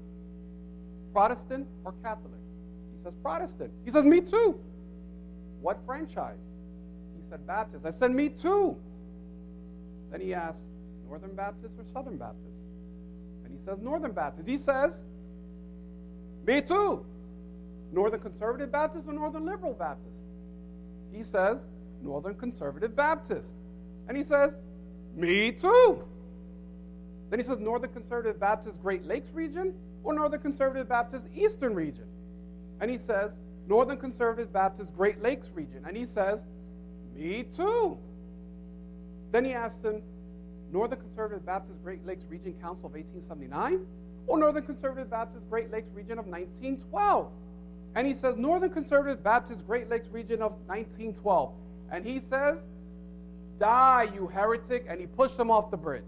Protestant 1.12 1.68
or 1.84 1.94
Catholic? 2.04 2.40
He 2.96 3.04
says, 3.04 3.14
Protestant. 3.22 3.72
He 3.84 3.92
says, 3.92 4.06
Me 4.06 4.22
too. 4.22 4.58
What 5.62 5.80
franchise? 5.86 6.40
He 7.18 7.30
said, 7.30 7.46
Baptist. 7.46 7.86
I 7.86 7.90
said, 7.90 8.12
Me 8.12 8.30
too. 8.30 8.78
Then 10.10 10.22
he 10.22 10.34
asked, 10.34 10.62
Northern 11.06 11.36
Baptist 11.36 11.74
or 11.78 11.84
Southern 11.92 12.16
Baptist? 12.16 12.56
And 13.44 13.54
he 13.54 13.60
says, 13.66 13.80
Northern 13.82 14.14
Baptist. 14.14 14.48
He 14.48 14.56
says, 14.56 15.02
Me 16.48 16.62
too. 16.62 17.06
Northern 17.92 18.22
Conservative 18.22 18.72
Baptist 18.72 19.06
or 19.08 19.14
Northern 19.14 19.46
Liberal 19.46 19.74
Baptist? 19.74 20.21
He 21.12 21.24
says, 21.24 21.66
Northern 22.02 22.36
Conservative 22.36 22.96
Baptist. 22.96 23.56
And 24.08 24.18
he 24.18 24.24
says, 24.24 24.58
Me 25.16 25.52
too. 25.52 26.04
Then 27.30 27.40
he 27.40 27.46
says, 27.46 27.60
Northern 27.60 27.92
Conservative 27.92 28.40
Baptist 28.40 28.82
Great 28.82 29.06
Lakes 29.06 29.30
region 29.34 29.74
or 30.04 30.14
Northern 30.14 30.42
Conservative 30.42 30.90
Baptist 30.90 31.28
Eastern 31.34 31.74
region? 31.76 32.06
And 32.80 32.90
he 32.90 32.98
says, 32.98 33.38
Northern 33.68 33.98
Conservative 33.98 34.52
Baptist 34.52 34.96
Great 34.96 35.22
Lakes 35.22 35.48
region. 35.54 35.84
And 35.88 35.96
he 35.96 36.06
says, 36.06 36.44
Me 37.16 37.46
too. 37.56 37.98
Then 39.32 39.46
he 39.46 39.54
asked 39.54 39.84
him, 39.84 40.02
Northern 40.72 41.00
Conservative 41.00 41.46
Baptist 41.46 41.82
Great 41.84 42.06
Lakes 42.06 42.24
Region 42.30 42.54
Council 42.62 42.88
of 42.88 42.94
1879 42.94 43.86
or 44.28 44.38
Northern 44.40 44.64
Conservative 44.64 45.10
Baptist 45.10 45.50
Great 45.50 45.72
Lakes 45.72 45.90
Region 45.94 46.18
of 46.18 46.28
1912? 46.28 47.32
And 47.96 48.08
he 48.08 48.14
says, 48.14 48.38
Northern 48.38 48.70
Conservative 48.70 49.24
Baptist 49.24 49.66
Great 49.68 49.90
Lakes 49.90 50.08
Region 50.08 50.42
of 50.42 50.54
1912. 50.68 51.54
And 51.92 52.06
he 52.06 52.22
says, 52.22 52.60
Die, 53.60 54.10
you 54.14 54.28
heretic. 54.28 54.86
And 54.88 55.00
he 55.00 55.08
pushed 55.08 55.38
him 55.38 55.52
off 55.52 55.72
the 55.72 55.78
bridge. 55.78 56.04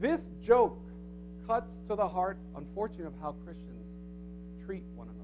This 0.00 0.26
joke 0.44 0.78
cuts 1.46 1.74
to 1.88 1.94
the 1.94 2.06
heart, 2.06 2.38
unfortunately, 2.56 3.06
of 3.06 3.14
how 3.20 3.32
Christians 3.44 3.86
treat 4.64 4.84
one 4.94 5.08
another. 5.08 5.22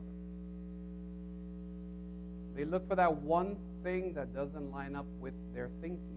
They 2.54 2.64
look 2.64 2.88
for 2.88 2.96
that 2.96 3.22
one 3.22 3.56
thing 3.82 4.12
that 4.14 4.34
doesn't 4.34 4.70
line 4.70 4.94
up 4.94 5.06
with 5.20 5.34
their 5.54 5.68
thinking. 5.80 6.16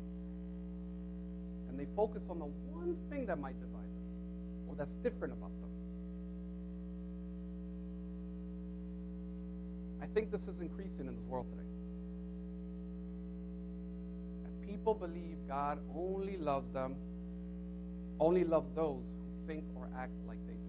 And 1.70 1.80
they 1.80 1.88
focus 1.96 2.24
on 2.30 2.40
the 2.40 2.50
one 2.72 2.98
thing 3.10 3.26
that 3.28 3.40
might 3.40 3.60
divide 3.60 3.82
them 3.84 4.68
or 4.68 4.76
that's 4.76 4.94
different 5.04 5.34
about 5.34 5.52
them. 5.62 5.71
I 10.02 10.08
think 10.08 10.32
this 10.32 10.42
is 10.48 10.60
increasing 10.60 11.08
in 11.08 11.16
this 11.16 11.26
world 11.28 11.48
today. 11.52 11.62
People 14.66 14.94
believe 14.96 15.38
God 15.48 15.80
only 15.96 16.38
loves 16.38 16.72
them, 16.74 16.96
only 18.20 18.44
loves 18.44 18.74
those 18.74 19.04
who 19.04 19.48
think 19.48 19.64
or 19.76 19.90
act 19.98 20.14
like 20.28 20.40
they 20.48 20.54
do. 20.54 20.60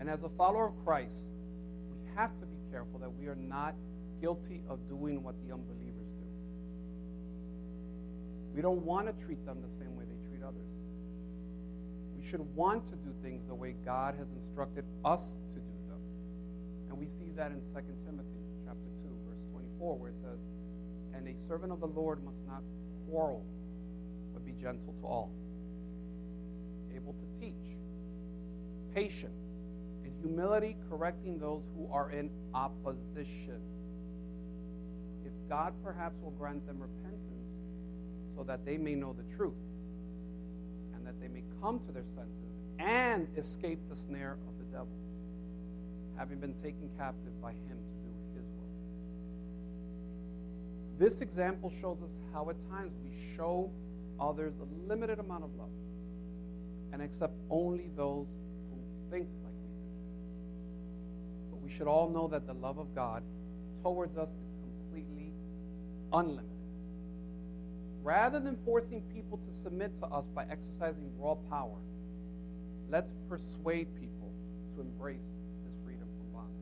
And 0.00 0.08
as 0.08 0.24
a 0.24 0.28
follower 0.30 0.66
of 0.66 0.84
Christ, 0.84 1.22
we 1.92 1.98
have 2.16 2.30
to 2.40 2.46
be 2.46 2.56
careful 2.72 2.98
that 2.98 3.12
we 3.12 3.26
are 3.28 3.36
not 3.36 3.74
guilty 4.20 4.62
of 4.68 4.78
doing 4.88 5.22
what 5.22 5.34
the 5.46 5.52
unbelievers 5.52 6.08
do. 6.18 6.26
We 8.54 8.62
don't 8.62 8.82
want 8.84 9.06
to 9.06 9.24
treat 9.24 9.44
them 9.46 9.58
the 9.62 9.68
same 9.78 9.94
way 9.96 10.04
they 10.04 10.28
treat 10.28 10.42
others. 10.42 10.66
We 12.18 12.26
should 12.26 12.40
want 12.56 12.86
to 12.86 12.96
do 12.96 13.14
things 13.22 13.46
the 13.46 13.54
way 13.54 13.74
God 13.84 14.14
has 14.18 14.28
instructed 14.32 14.84
us. 15.04 15.36
And 16.90 16.98
we 16.98 17.06
see 17.06 17.30
that 17.36 17.52
in 17.52 17.60
2 17.72 17.80
Timothy 18.04 18.42
chapter 18.66 18.90
2, 19.06 19.08
verse 19.24 19.38
24, 19.52 19.96
where 19.96 20.10
it 20.10 20.16
says, 20.20 20.40
And 21.14 21.28
a 21.28 21.34
servant 21.48 21.72
of 21.72 21.78
the 21.78 21.86
Lord 21.86 22.22
must 22.24 22.44
not 22.48 22.62
quarrel, 23.08 23.44
but 24.34 24.44
be 24.44 24.52
gentle 24.60 24.92
to 25.00 25.06
all, 25.06 25.30
able 26.94 27.12
to 27.12 27.40
teach, 27.40 27.54
patient, 28.92 29.32
in 30.04 30.12
humility 30.20 30.76
correcting 30.90 31.38
those 31.38 31.62
who 31.76 31.88
are 31.92 32.10
in 32.10 32.28
opposition. 32.54 33.62
If 35.24 35.32
God 35.48 35.72
perhaps 35.84 36.16
will 36.20 36.32
grant 36.32 36.66
them 36.66 36.80
repentance 36.80 37.20
so 38.36 38.42
that 38.42 38.64
they 38.66 38.76
may 38.76 38.96
know 38.96 39.12
the 39.12 39.36
truth 39.36 39.54
and 40.96 41.06
that 41.06 41.20
they 41.20 41.28
may 41.28 41.44
come 41.62 41.78
to 41.86 41.92
their 41.92 42.06
senses 42.16 42.50
and 42.80 43.28
escape 43.36 43.78
the 43.88 43.94
snare 43.94 44.38
of 44.48 44.58
the 44.58 44.64
devil, 44.76 44.88
having 46.20 46.38
been 46.38 46.52
taken 46.62 46.90
captive 46.98 47.32
by 47.40 47.52
him 47.52 47.78
to 47.78 47.94
do 48.04 48.12
his 48.36 48.44
will. 48.54 48.68
This 50.98 51.22
example 51.22 51.72
shows 51.80 52.02
us 52.02 52.10
how 52.34 52.50
at 52.50 52.56
times 52.68 52.92
we 53.02 53.10
show 53.34 53.70
others 54.20 54.52
a 54.60 54.66
limited 54.86 55.18
amount 55.18 55.44
of 55.44 55.54
love 55.56 55.70
and 56.92 57.00
accept 57.00 57.32
only 57.48 57.88
those 57.96 58.26
who 58.68 58.76
think 59.10 59.28
like 59.42 59.54
we 59.62 59.68
do. 59.68 59.88
But 61.52 61.62
we 61.62 61.70
should 61.70 61.86
all 61.86 62.10
know 62.10 62.28
that 62.28 62.46
the 62.46 62.52
love 62.52 62.76
of 62.76 62.94
God 62.94 63.22
towards 63.82 64.18
us 64.18 64.28
is 64.28 64.52
completely 64.60 65.32
unlimited. 66.12 66.50
Rather 68.02 68.40
than 68.40 68.58
forcing 68.66 69.00
people 69.14 69.38
to 69.38 69.54
submit 69.62 69.98
to 70.00 70.06
us 70.08 70.26
by 70.34 70.44
exercising 70.50 71.10
raw 71.18 71.34
power, 71.48 71.78
let's 72.90 73.14
persuade 73.26 73.88
people 73.98 74.32
to 74.74 74.82
embrace 74.82 75.20
this 75.64 75.74
freedom 75.84 76.08
from 76.18 76.32
bondage. 76.32 76.56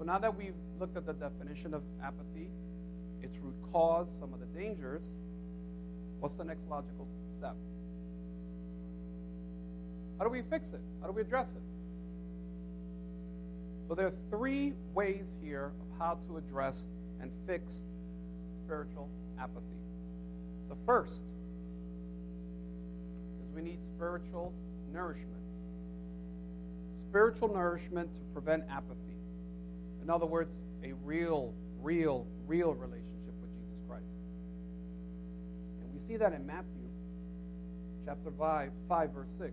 So 0.00 0.06
now 0.06 0.18
that 0.18 0.34
we've 0.34 0.54
looked 0.78 0.96
at 0.96 1.04
the 1.04 1.12
definition 1.12 1.74
of 1.74 1.82
apathy, 2.02 2.48
its 3.20 3.36
root 3.42 3.54
cause, 3.70 4.08
some 4.18 4.32
of 4.32 4.40
the 4.40 4.46
dangers, 4.58 5.02
what's 6.20 6.36
the 6.36 6.44
next 6.44 6.62
logical 6.70 7.06
step? 7.38 7.54
How 10.16 10.24
do 10.24 10.30
we 10.30 10.40
fix 10.40 10.70
it? 10.70 10.80
How 11.02 11.06
do 11.06 11.12
we 11.12 11.20
address 11.20 11.48
it? 11.48 11.60
So 13.88 13.94
there 13.94 14.06
are 14.06 14.14
three 14.30 14.72
ways 14.94 15.26
here 15.42 15.66
of 15.66 15.98
how 15.98 16.18
to 16.28 16.38
address 16.38 16.86
and 17.20 17.30
fix 17.46 17.82
spiritual 18.64 19.10
apathy. 19.38 19.66
The 20.70 20.76
first 20.86 21.24
is 23.44 23.54
we 23.54 23.60
need 23.60 23.80
spiritual 23.96 24.54
nourishment. 24.94 25.28
Spiritual 27.10 27.52
nourishment 27.52 28.14
to 28.14 28.22
prevent 28.32 28.64
apathy. 28.70 29.09
In 30.02 30.10
other 30.10 30.26
words, 30.26 30.50
a 30.82 30.92
real, 31.04 31.54
real, 31.82 32.26
real 32.46 32.74
relationship 32.74 33.34
with 33.40 33.50
Jesus 33.54 33.78
Christ. 33.88 34.04
And 35.82 35.92
we 35.92 36.00
see 36.08 36.16
that 36.16 36.32
in 36.32 36.46
Matthew 36.46 36.88
chapter 38.04 38.30
5, 38.38 38.70
5 38.88 39.10
verse 39.12 39.28
6. 39.38 39.52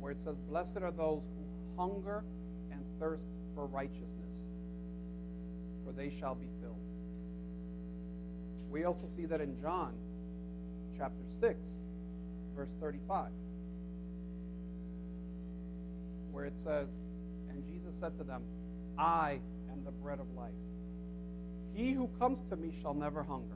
Where 0.00 0.12
it 0.12 0.18
says, 0.24 0.36
Blessed 0.48 0.82
are 0.82 0.90
those 0.90 1.22
who 1.22 1.80
hunger 1.80 2.24
and 2.70 2.80
thirst 3.00 3.22
for 3.54 3.66
righteousness, 3.66 4.36
for 5.84 5.92
they 5.92 6.12
shall 6.18 6.34
be 6.34 6.48
filled. 6.60 6.76
We 8.70 8.84
also 8.84 9.06
see 9.16 9.26
that 9.26 9.40
in 9.40 9.60
John 9.60 9.92
chapter 10.96 11.22
6, 11.40 11.58
verse 12.56 12.68
35, 12.80 13.28
where 16.42 16.48
it 16.48 16.58
says, 16.64 16.88
And 17.48 17.64
Jesus 17.64 17.94
said 18.00 18.18
to 18.18 18.24
them, 18.24 18.42
I 18.98 19.38
am 19.70 19.84
the 19.84 19.92
bread 19.92 20.18
of 20.18 20.26
life. 20.34 20.50
He 21.72 21.92
who 21.92 22.10
comes 22.18 22.40
to 22.50 22.56
me 22.56 22.72
shall 22.82 22.94
never 22.94 23.22
hunger, 23.22 23.54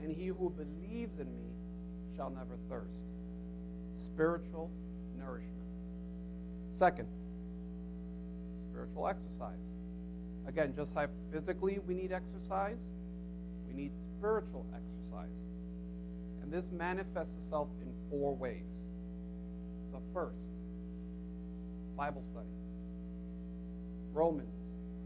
and 0.00 0.12
he 0.12 0.28
who 0.28 0.50
believes 0.50 1.18
in 1.18 1.26
me 1.26 1.50
shall 2.16 2.30
never 2.30 2.56
thirst. 2.70 2.94
Spiritual 3.98 4.70
nourishment. 5.18 5.50
Second, 6.74 7.08
spiritual 8.70 9.08
exercise. 9.08 9.58
Again, 10.46 10.74
just 10.76 10.94
like 10.94 11.08
physically 11.32 11.80
we 11.88 11.94
need 11.94 12.12
exercise, 12.12 12.78
we 13.66 13.74
need 13.74 13.90
spiritual 14.16 14.64
exercise. 14.72 15.34
And 16.40 16.52
this 16.52 16.70
manifests 16.70 17.34
itself 17.42 17.66
in 17.82 17.92
four 18.10 18.36
ways. 18.36 18.62
The 19.92 19.98
first, 20.12 20.38
Bible 21.96 22.22
study. 22.30 22.48
Romans 24.12 24.54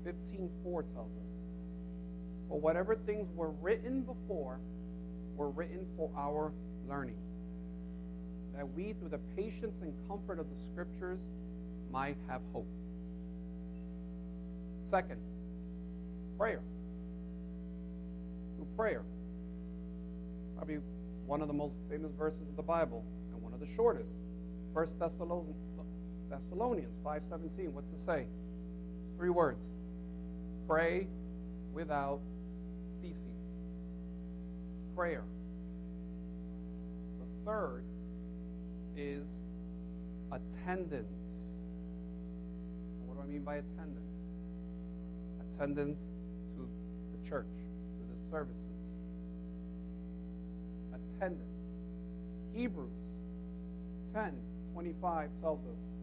15:4 0.05 0.83
tells 0.95 1.11
us, 1.11 2.49
"For 2.49 2.61
whatever 2.61 2.97
things 2.97 3.31
were 3.35 3.51
written 3.51 4.03
before 4.03 4.59
were 5.37 5.51
written 5.51 5.87
for 5.97 6.11
our 6.17 6.53
learning, 6.89 7.17
that 8.55 8.69
we, 8.75 8.93
through 8.95 9.11
the 9.11 9.21
patience 9.37 9.81
and 9.83 9.95
comfort 10.09 10.39
of 10.39 10.49
the 10.51 10.57
scriptures, 10.73 11.21
might 11.91 12.17
have 12.27 12.43
hope. 12.53 12.67
Second, 14.91 15.21
prayer. 16.37 16.61
Through 18.57 18.67
prayer. 18.77 19.03
Probably 20.57 20.81
one 21.27 21.41
of 21.41 21.49
the 21.49 21.55
most 21.55 21.75
famous 21.89 22.11
verses 22.13 22.49
of 22.49 22.57
the 22.57 22.63
Bible 22.63 23.05
and 23.33 23.43
one 23.43 23.53
of 23.53 23.61
the 23.61 23.67
shortest. 23.67 24.11
First 24.75 24.99
Thessalonians 24.99 25.68
5:17. 26.31 27.73
What's 27.73 27.91
it 27.91 28.01
say? 28.01 28.27
Three 29.17 29.31
words. 29.31 29.65
Pray 30.67 31.07
without 31.73 32.21
ceasing. 33.01 33.35
Prayer. 34.95 35.25
The 37.21 37.51
third 37.51 37.85
is 38.97 39.27
attendance. 40.33 41.07
What 43.07 43.17
do 43.17 43.23
I 43.23 43.27
mean 43.27 43.43
by 43.43 43.57
attendance? 43.57 44.05
Attendance 45.55 46.01
to 46.57 46.69
the 47.13 47.29
church, 47.29 47.47
to 47.47 48.15
the 48.15 48.31
services. 48.31 48.95
Attendance. 50.93 51.43
Hebrews 52.55 52.91
10 54.15 54.33
25 54.75 55.31
tells 55.41 55.61
us 55.61 55.98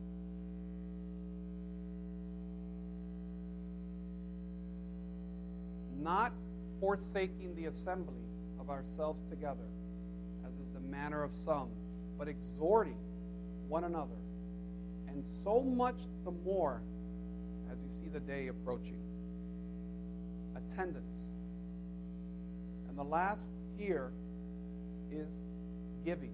not 6.06 6.32
forsaking 6.80 7.56
the 7.56 7.66
assembly 7.66 8.22
of 8.60 8.70
ourselves 8.70 9.20
together, 9.28 9.68
as 10.46 10.54
is 10.54 10.72
the 10.74 10.80
manner 10.80 11.24
of 11.24 11.32
some, 11.36 11.68
but 12.18 12.28
exhorting 12.28 12.98
one 13.68 13.84
another, 13.84 14.16
and 15.08 15.26
so 15.44 15.62
much 15.62 15.96
the 16.24 16.32
more 16.32 16.80
as 17.72 17.78
you 17.80 17.90
see 18.04 18.10
the 18.14 18.20
day 18.20 18.48
approaching. 18.48 19.00
Attendance. 20.56 21.06
And 22.88 22.98
the 22.98 23.04
last 23.04 23.50
here 23.78 24.12
is 25.12 25.28
giving. 26.06 26.32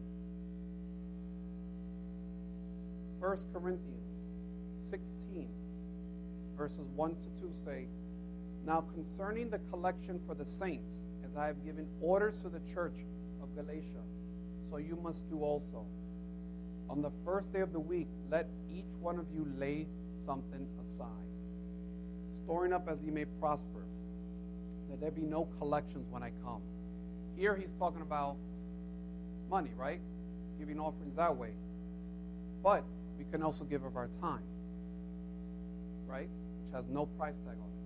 1 3.20 3.38
Corinthians 3.54 4.12
16, 4.90 5.48
verses 6.58 6.88
1 6.96 7.10
to 7.12 7.16
2 7.16 7.52
say, 7.66 7.86
Now 8.66 8.84
concerning 8.94 9.50
the 9.50 9.60
collection 9.72 10.20
for 10.28 10.36
the 10.36 10.46
saints, 10.46 11.00
as 11.26 11.36
I 11.36 11.48
have 11.48 11.64
given 11.66 11.88
orders 12.00 12.42
to 12.42 12.50
the 12.50 12.60
church 12.72 12.96
of 13.42 13.56
Galatia, 13.56 14.04
so 14.70 14.78
you 14.78 14.98
must 15.02 15.30
do 15.30 15.42
also. 15.42 15.86
On 16.90 17.02
the 17.02 17.12
first 17.26 17.52
day 17.54 17.62
of 17.62 17.74
the 17.74 17.80
week, 17.80 18.08
let 18.30 18.48
each 18.70 18.92
one 19.00 19.18
of 19.18 19.26
you 19.34 19.48
lay 19.58 19.88
something 20.26 20.68
aside, 20.86 21.08
storing 22.44 22.74
up 22.74 22.88
as 22.90 23.00
he 23.04 23.10
may 23.10 23.26
prosper, 23.40 23.86
that 24.90 25.00
there 25.00 25.12
be 25.12 25.22
no 25.22 25.48
collections 25.58 26.06
when 26.10 26.22
I 26.22 26.32
come. 26.44 26.62
Here 27.36 27.56
he's 27.56 27.74
talking 27.80 28.02
about 28.02 28.36
money, 29.50 29.72
right? 29.76 30.02
Giving 30.60 30.80
offerings 30.80 31.16
that 31.16 31.36
way. 31.36 31.54
But 32.62 32.84
we 33.18 33.26
can 33.32 33.42
also 33.42 33.64
give 33.64 33.84
of 33.84 33.96
our 33.96 34.10
time, 34.22 34.44
right? 36.08 36.30
Which 36.64 36.76
has 36.76 36.86
no 36.90 37.06
price 37.06 37.36
tag 37.46 37.56
on 37.58 37.70
it. 37.70 37.81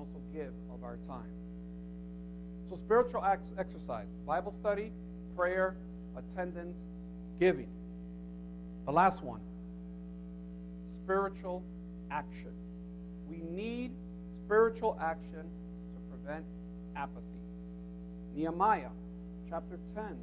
Also 0.00 0.18
give 0.32 0.54
of 0.72 0.82
our 0.82 0.96
time. 1.06 1.28
So, 2.70 2.76
spiritual 2.76 3.22
exercise, 3.58 4.06
Bible 4.26 4.54
study, 4.58 4.92
prayer, 5.36 5.76
attendance, 6.16 6.78
giving. 7.38 7.68
The 8.86 8.92
last 8.92 9.22
one 9.22 9.40
spiritual 11.04 11.62
action. 12.10 12.52
We 13.28 13.42
need 13.50 13.90
spiritual 14.46 14.98
action 15.02 15.42
to 15.42 16.00
prevent 16.08 16.46
apathy. 16.96 17.26
Nehemiah 18.34 18.88
chapter 19.50 19.78
10, 19.94 20.16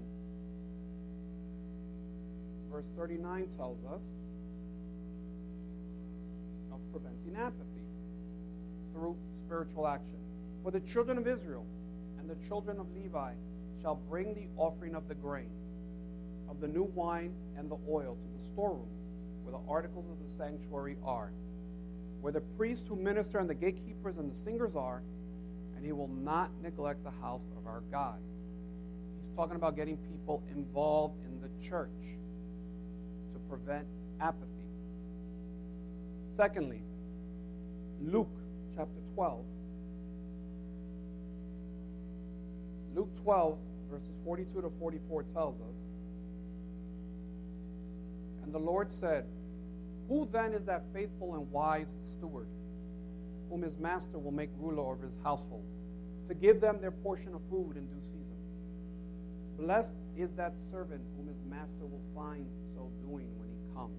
verse 2.71 2.85
39 2.97 3.47
tells 3.55 3.77
us 3.85 4.01
of 6.71 6.79
preventing 6.91 7.35
apathy 7.35 7.66
through 8.97 9.15
spiritual 9.45 9.87
action. 9.87 10.17
For 10.63 10.71
the 10.71 10.79
children 10.81 11.17
of 11.17 11.27
Israel 11.27 11.65
and 12.19 12.29
the 12.29 12.35
children 12.47 12.79
of 12.79 12.87
Levi 12.95 13.33
shall 13.81 13.95
bring 13.95 14.33
the 14.33 14.47
offering 14.57 14.95
of 14.95 15.07
the 15.07 15.15
grain, 15.15 15.51
of 16.49 16.59
the 16.59 16.67
new 16.67 16.83
wine 16.83 17.33
and 17.57 17.69
the 17.69 17.77
oil 17.89 18.15
to 18.15 18.41
the 18.41 18.49
storerooms 18.53 18.97
where 19.43 19.51
the 19.51 19.71
articles 19.71 20.05
of 20.09 20.17
the 20.19 20.35
sanctuary 20.35 20.97
are, 21.05 21.31
where 22.21 22.33
the 22.33 22.41
priests 22.57 22.85
who 22.89 22.95
minister 22.95 23.37
and 23.37 23.49
the 23.49 23.55
gatekeepers 23.55 24.17
and 24.17 24.31
the 24.31 24.37
singers 24.39 24.75
are, 24.75 25.01
and 25.75 25.85
he 25.85 25.91
will 25.91 26.09
not 26.09 26.49
neglect 26.63 27.03
the 27.03 27.11
house 27.21 27.45
of 27.55 27.67
our 27.67 27.83
God. 27.91 28.19
He's 29.21 29.35
talking 29.35 29.55
about 29.55 29.75
getting 29.75 29.95
people 29.97 30.43
involved 30.49 31.19
in 31.23 31.39
the 31.39 31.69
church 31.69 31.89
to 33.33 33.39
prevent 33.47 33.85
apathy. 34.19 34.47
Secondly, 36.35 36.81
Luke 38.01 38.29
chapter 38.77 39.01
12. 39.15 39.43
Luke 42.95 43.09
12, 43.23 43.57
verses 43.91 44.13
42 44.23 44.61
to 44.61 44.71
44 44.79 45.23
tells 45.33 45.55
us 45.55 45.75
And 48.43 48.53
the 48.53 48.59
Lord 48.59 48.91
said, 48.91 49.25
Who 50.07 50.29
then 50.31 50.53
is 50.53 50.63
that 50.65 50.83
faithful 50.93 51.33
and 51.33 51.51
wise 51.51 51.87
steward, 52.05 52.47
whom 53.49 53.63
his 53.63 53.75
master 53.77 54.19
will 54.19 54.31
make 54.31 54.49
ruler 54.59 54.91
over 54.91 55.07
his 55.07 55.17
household, 55.23 55.65
to 56.27 56.35
give 56.35 56.61
them 56.61 56.77
their 56.79 56.91
portion 56.91 57.33
of 57.33 57.41
food 57.49 57.77
in 57.77 57.87
due 57.87 58.01
season? 58.01 58.37
Blessed 59.57 59.97
is 60.15 60.29
that 60.37 60.53
servant 60.71 61.01
whom 61.17 61.27
his 61.27 61.41
master 61.49 61.85
will 61.85 62.03
find 62.15 62.45
so 62.75 62.91
doing 63.01 63.27
when 63.39 63.49
he 63.49 63.75
comes. 63.75 63.97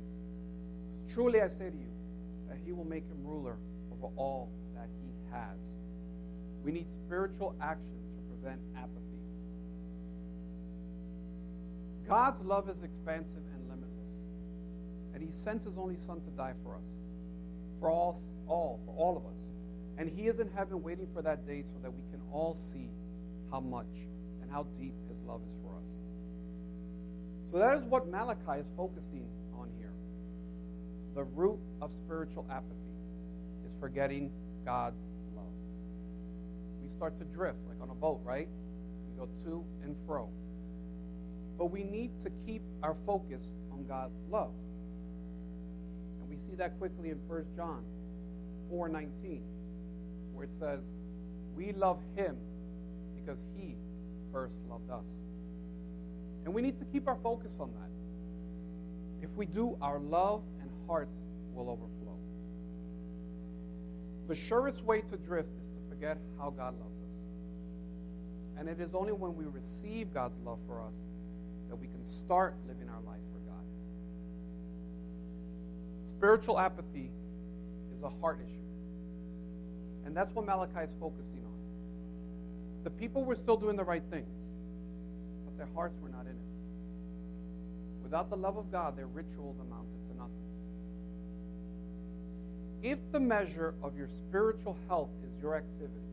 Truly 1.13 1.41
I 1.41 1.49
say 1.49 1.71
to 1.71 1.77
you, 1.77 1.91
that 2.49 2.59
he 2.65 2.73
will 2.73 2.87
make 2.87 3.03
him 3.05 3.19
ruler 3.25 3.57
over 3.99 4.13
all 4.17 4.51
that 4.75 4.89
he 5.03 5.11
has. 5.33 5.59
We 6.65 6.73
need 6.73 6.87
spiritual 7.07 7.55
action 7.61 7.99
to 8.17 8.23
prevent 8.35 8.61
apathy. 8.77 8.95
God's 12.09 12.41
love 12.41 12.69
is 12.69 12.83
expansive 12.83 13.43
and 13.55 13.69
limitless. 13.69 14.15
And 15.15 15.23
he 15.23 15.31
sent 15.31 15.65
his 15.65 15.77
only 15.77 15.97
son 15.97 16.21
to 16.21 16.31
die 16.31 16.55
for 16.63 16.75
us. 16.75 16.87
For 17.81 17.91
all, 17.91 18.23
all, 18.47 18.81
for 18.87 18.95
all 18.97 19.17
of 19.17 19.25
us. 19.27 19.37
And 19.99 20.09
he 20.09 20.27
is 20.29 20.41
in 20.41 20.49
heaven 20.55 20.83
waiting 20.83 21.07
for 21.13 21.23
that 21.23 21.47
day 21.47 21.63
so 21.63 21.79
that 21.83 21.91
we 21.93 22.03
can 22.11 22.21
all 22.33 22.55
see 22.55 22.89
how 23.51 23.61
much 23.61 23.87
and 24.41 24.51
how 24.51 24.65
deep 24.79 24.95
his 25.09 25.19
love 25.27 25.41
is 25.43 25.55
for 25.63 25.75
us. 25.77 27.51
So 27.51 27.59
that 27.59 27.77
is 27.77 27.85
what 27.85 28.09
Malachi 28.09 28.61
is 28.61 28.67
focusing 28.77 29.27
on 29.59 29.69
here. 29.79 29.93
The 31.15 31.25
root 31.25 31.59
of 31.83 31.91
spiritual 32.05 32.47
apathy 32.51 32.88
forgetting 33.81 34.31
God's 34.65 35.01
love. 35.35 35.53
We 36.83 36.89
start 36.97 37.19
to 37.19 37.25
drift 37.25 37.59
like 37.69 37.81
on 37.81 37.91
a 37.91 37.95
boat, 37.95 38.21
right? 38.25 38.49
We 39.07 39.19
go 39.19 39.29
to 39.45 39.65
and 39.83 39.97
fro. 40.07 40.29
But 41.57 41.67
we 41.67 41.83
need 41.83 42.11
to 42.23 42.31
keep 42.47 42.63
our 42.83 42.97
focus 43.05 43.43
on 43.73 43.85
God's 43.87 44.15
love. 44.31 44.53
And 46.21 46.29
we 46.29 46.37
see 46.49 46.55
that 46.57 46.79
quickly 46.79 47.11
in 47.11 47.19
1 47.27 47.45
John 47.57 47.83
4:19, 48.71 49.43
where 50.35 50.45
it 50.45 50.53
says, 50.59 50.81
"We 51.57 51.73
love 51.73 52.01
him 52.15 52.37
because 53.17 53.39
he 53.57 53.77
first 54.33 54.61
loved 54.69 54.91
us." 54.91 55.23
And 56.45 56.55
we 56.55 56.63
need 56.63 56.79
to 56.79 56.85
keep 56.87 57.09
our 57.09 57.17
focus 57.17 57.59
on 57.59 57.73
that. 57.73 57.91
If 59.21 59.35
we 59.37 59.47
do, 59.47 59.77
our 59.81 59.99
love 59.99 60.43
and 60.61 60.71
hearts 60.87 61.17
will 61.55 61.71
overflow. 61.71 61.98
The 64.29 64.35
surest 64.35 64.85
way 64.85 65.01
to 65.01 65.17
drift 65.17 65.49
is 65.59 65.71
to 65.71 65.81
forget 65.89 66.19
how 66.39 66.51
God 66.51 66.75
loves 66.79 67.01
us. 67.01 67.09
And 68.59 68.69
it 68.69 68.79
is 68.79 68.95
only 68.95 69.13
when 69.13 69.35
we 69.35 69.47
receive 69.47 70.13
God's 70.13 70.39
love 70.45 70.59
for 70.67 70.83
us 70.83 70.93
that 71.71 71.77
we 71.77 71.87
can 71.87 72.05
start 72.05 72.55
living 72.67 72.91
our 72.91 73.01
life 73.07 73.23
for 73.33 73.39
God. 73.39 73.65
Spiritual 76.09 76.59
apathy 76.59 77.11
is 77.97 78.03
a 78.03 78.11
heart 78.21 78.39
issue. 78.45 78.53
And 80.05 80.15
that's 80.15 80.35
what 80.35 80.45
Malachi 80.45 80.85
is 80.85 80.91
focusing 81.01 81.43
on. 81.45 82.85
The 82.85 82.91
people 82.91 83.25
were 83.25 83.35
still 83.35 83.57
doing 83.57 83.77
the 83.77 83.85
right 83.85 84.03
things, 84.11 84.29
but 85.47 85.57
their 85.57 85.69
hearts 85.75 85.99
were 86.03 86.11
not 86.11 86.23
in 86.23 86.33
it. 86.33 86.49
Without 88.03 88.29
the 88.29 88.37
love 88.37 88.59
of 88.59 88.71
God, 88.71 88.97
their 88.97 89.07
rituals 89.07 89.57
amounted 89.59 90.07
to 90.11 90.17
nothing. 90.17 90.58
If 92.83 92.99
the 93.11 93.19
measure 93.19 93.75
of 93.83 93.97
your 93.97 94.09
spiritual 94.09 94.77
health 94.89 95.11
is 95.25 95.43
your 95.43 95.57
activity, 95.57 96.07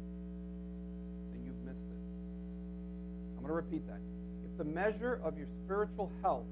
then 1.32 1.44
you've 1.46 1.64
missed 1.64 1.78
it. 1.78 3.38
I'm 3.38 3.44
going 3.44 3.50
to 3.50 3.54
repeat 3.54 3.88
that 3.88 4.00
If 4.52 4.58
the 4.58 4.64
measure 4.64 5.20
of 5.24 5.38
your 5.38 5.48
spiritual 5.64 6.12
health 6.24 6.48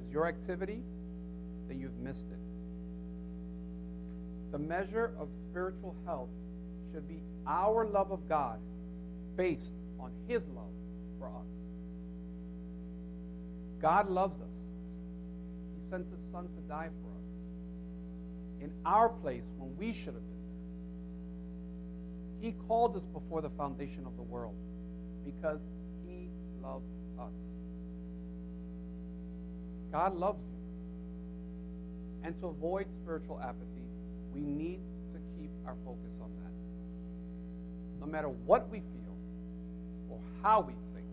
is 0.00 0.10
your 0.10 0.26
activity, 0.26 0.80
then 1.68 1.80
you've 1.80 1.98
missed 1.98 2.24
it. 2.30 2.38
The 4.52 4.58
measure 4.58 5.12
of 5.18 5.28
spiritual 5.50 5.94
health 6.06 6.30
should 6.92 7.06
be 7.06 7.20
our 7.46 7.86
love 7.86 8.10
of 8.10 8.26
God 8.26 8.58
based 9.36 9.74
on 10.00 10.10
His 10.26 10.40
love 10.56 10.72
for 11.18 11.26
us. 11.26 11.46
God 13.82 14.08
loves 14.08 14.40
us. 14.40 14.56
He 15.76 15.90
sent 15.90 16.06
His 16.06 16.32
Son 16.32 16.44
to 16.44 16.60
die 16.68 16.88
for 17.02 17.10
us 17.10 17.17
in 18.60 18.72
our 18.84 19.08
place 19.08 19.44
when 19.56 19.76
we 19.76 19.92
should 19.92 20.14
have 20.14 20.28
been 20.28 20.42
there. 22.40 22.50
He 22.50 22.56
called 22.66 22.96
us 22.96 23.04
before 23.04 23.42
the 23.42 23.50
foundation 23.50 24.06
of 24.06 24.16
the 24.16 24.22
world 24.22 24.56
because 25.24 25.60
He 26.06 26.28
loves 26.62 26.90
us. 27.18 27.32
God 29.90 30.16
loves 30.16 30.40
you. 30.42 30.58
And 32.24 32.38
to 32.40 32.48
avoid 32.48 32.86
spiritual 33.02 33.40
apathy, 33.42 33.86
we 34.34 34.40
need 34.40 34.80
to 35.12 35.18
keep 35.38 35.50
our 35.66 35.76
focus 35.84 36.18
on 36.20 36.30
that. 36.42 36.52
No 38.00 38.06
matter 38.06 38.28
what 38.28 38.68
we 38.70 38.78
feel 38.78 39.16
or 40.10 40.20
how 40.42 40.60
we 40.60 40.74
think, 40.94 41.06